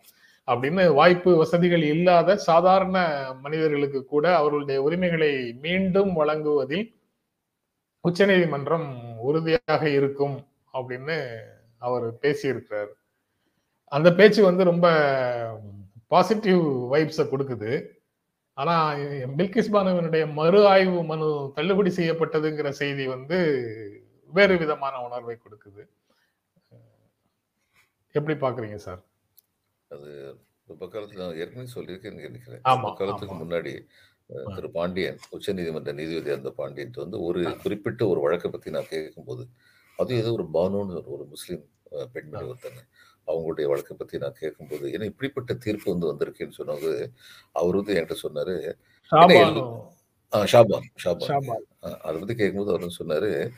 [0.48, 2.98] அப்படின்னு வாய்ப்பு வசதிகள் இல்லாத சாதாரண
[3.44, 5.32] மனிதர்களுக்கு கூட அவர்களுடைய உரிமைகளை
[5.66, 6.86] மீண்டும் வழங்குவதில்
[8.08, 8.88] உச்சநீதிமன்றம்
[9.22, 10.36] உறுதியாக இருக்கும்
[10.74, 11.16] அப்படின்னு
[11.82, 12.90] அவர் பேசியிருக்கிறார்
[13.92, 14.86] அந்த பேச்சு வந்து ரொம்ப
[16.10, 17.72] பாசிட்டிவ் வைப்ஸை கொடுக்குது
[18.56, 18.74] ஆனா
[19.36, 23.38] பில்கிஸ் பானுவினுடைய மறு ஆய்வு மனு தள்ளுபடி செய்யப்பட்டதுங்கிற செய்தி வந்து
[24.32, 25.82] வேறு விதமான உணர்வை கொடுக்குது
[28.14, 29.00] எப்படி பாக்குறீங்க சார்
[29.90, 30.10] அது
[30.68, 33.36] ரொம்ப காலத்துல நான் ஏற்கனவே சொல்லியிருக்கேன்னு நினைக்கிறேன் ஆமா, காலத்துக்கு.
[33.36, 33.72] முன்னாடி.
[34.54, 39.46] திரு பாண்டியன் உச்சநீதிமன்ற நீதிபதி அந்த பாண்டியன் வந்து ஒரு குறிப்பிட்ட ஒரு வழக்கை பத்தி நான் கேட்கும்போது
[39.96, 41.64] அது ஏதோ ஒரு பானுன்னு ஒரு- முஸ்லீம்
[42.12, 42.48] பெண்மணி.
[42.48, 42.88] ஒருத்தங்க
[43.26, 47.12] அவங்களுடைய வழக்கை பத்தி நான் கேட்கும்போது ஏன்னா இப்படிப்பட்ட தீர்ப்பு வந்து வந்திருக்கேன்னு சொன்னது
[47.52, 48.72] அவர் வந்து என்கிட்ட சொன்னாரு.
[49.10, 49.88] ஷாபானு?
[51.04, 53.50] ஷாபான் அதை பத்தி கேட்கும்போது அவர் சொன்னாரு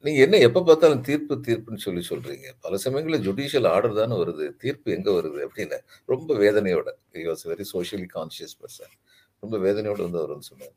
[0.00, 2.44] நீங்க என்ன எப்ப பார்த்தாலும் தீர்ப்பு தீர்ப்புன்னு சொல்லி சொல்றீங்க.
[2.60, 5.46] பல சமயங்களில் ஜுடிஷியல் ஆர்டர் தானே வருது தீர்ப்பு எங்க வருது?
[5.48, 6.90] அப்படின்னு ரொம்ப வேதனையோட.
[7.12, 9.05] வெரி சோஷியலி கான்சியஸ் பர்சன்
[9.46, 10.74] ரொம்ப வேதனையோடு வந்து அவர் வந்து சொன்னார்.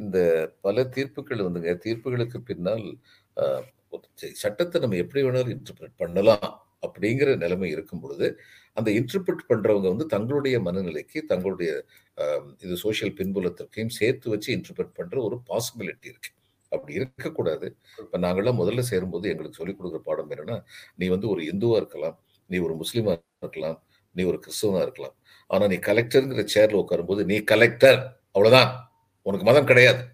[0.00, 0.18] இந்த
[0.66, 2.84] பல தீர்ப்புகள் வந்துங்க தீர்ப்புகளுக்கு பின்னால்
[4.42, 6.48] சட்டத்தை நம்ம எப்படி வேணாலும் இன்டர்பிரட் பண்ணலாம்
[6.86, 8.26] அப்படிங்கிற நிலைமை இருக்கும் பொழுது
[8.76, 11.70] அந்த இன்டர்பிரட் பண்றவங்க வந்து தங்களுடைய மனநிலைக்கு தங்களுடைய
[12.64, 16.30] இது சோஷியல் பின்புலத்திற்கையும் சேர்த்து வச்சு இன்டர்பிரட் பண்ற ஒரு பாசிபிலிட்டி இருக்கு.
[16.72, 17.66] அப்படி இருக்கக்கூடாது.
[18.02, 20.58] இப்போ நாங்கள்லாம் முதல்ல சேரும்போது எங்களுக்கு சொல்லிக் கொடுக்குற பாடம் என்னன்னா
[21.00, 22.16] நீ வந்து ஒரு இந்துவா இருக்கலாம்
[22.50, 23.12] நீ ஒரு முஸ்லீமா
[23.44, 23.78] இருக்கலாம்
[24.14, 25.14] நீ ஒரு கிறிஸ்தவனா இருக்கலாம்
[25.46, 28.92] ஆனா நீ கலெக்டர்ங்கிற சேர்ல உட்காரும்போது நீ கலெக்டர் அவ்வளவுதான்.
[29.22, 30.06] உனக்கு மதம் கிடையாது.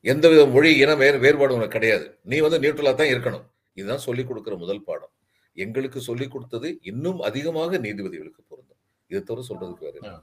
[0.00, 2.18] எந்த வித மொழி இன வேறு வேறுபாடு உனக்கு கிடையாது.
[2.22, 3.50] நீ வந்து நியூட்ரலா தான் இருக்கணும்.
[3.72, 5.10] இதுதான் சொல்லிக் கொடுக்குற முதல் பாடம்.
[5.52, 8.76] எங்களுக்கு சொல்லிக் கொடுத்தது இன்னும் அதிகமாக நீதிபதிகளுக்கு பொருந்தும்.
[9.06, 10.20] இதை தவிர சொல்றதுக்கு வேற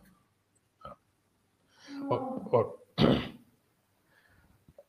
[2.10, 2.76] ஓ-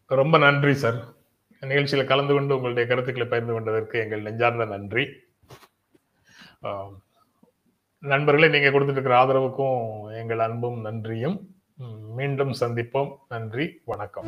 [0.07, 1.15] ரொம்ப நன்றி சார்.
[1.61, 5.07] நிகழ்ச்சியில் கலந்து கொண்டு உங்களுடைய கருத்துக்களை பகிர்ந்து கொண்டதற்கு எங்கள் நெஞ்சார்ந்த நன்றி.
[7.99, 11.55] நண்பர்களே நீங்க கொடுத்துட்டு இருக்கிற ஆதரவுக்கும் எங்கள் அன்பும் நன்றியும்.
[12.17, 13.11] மீண்டும் சந்திப்போம்.
[13.29, 14.27] நன்றி வணக்கம்.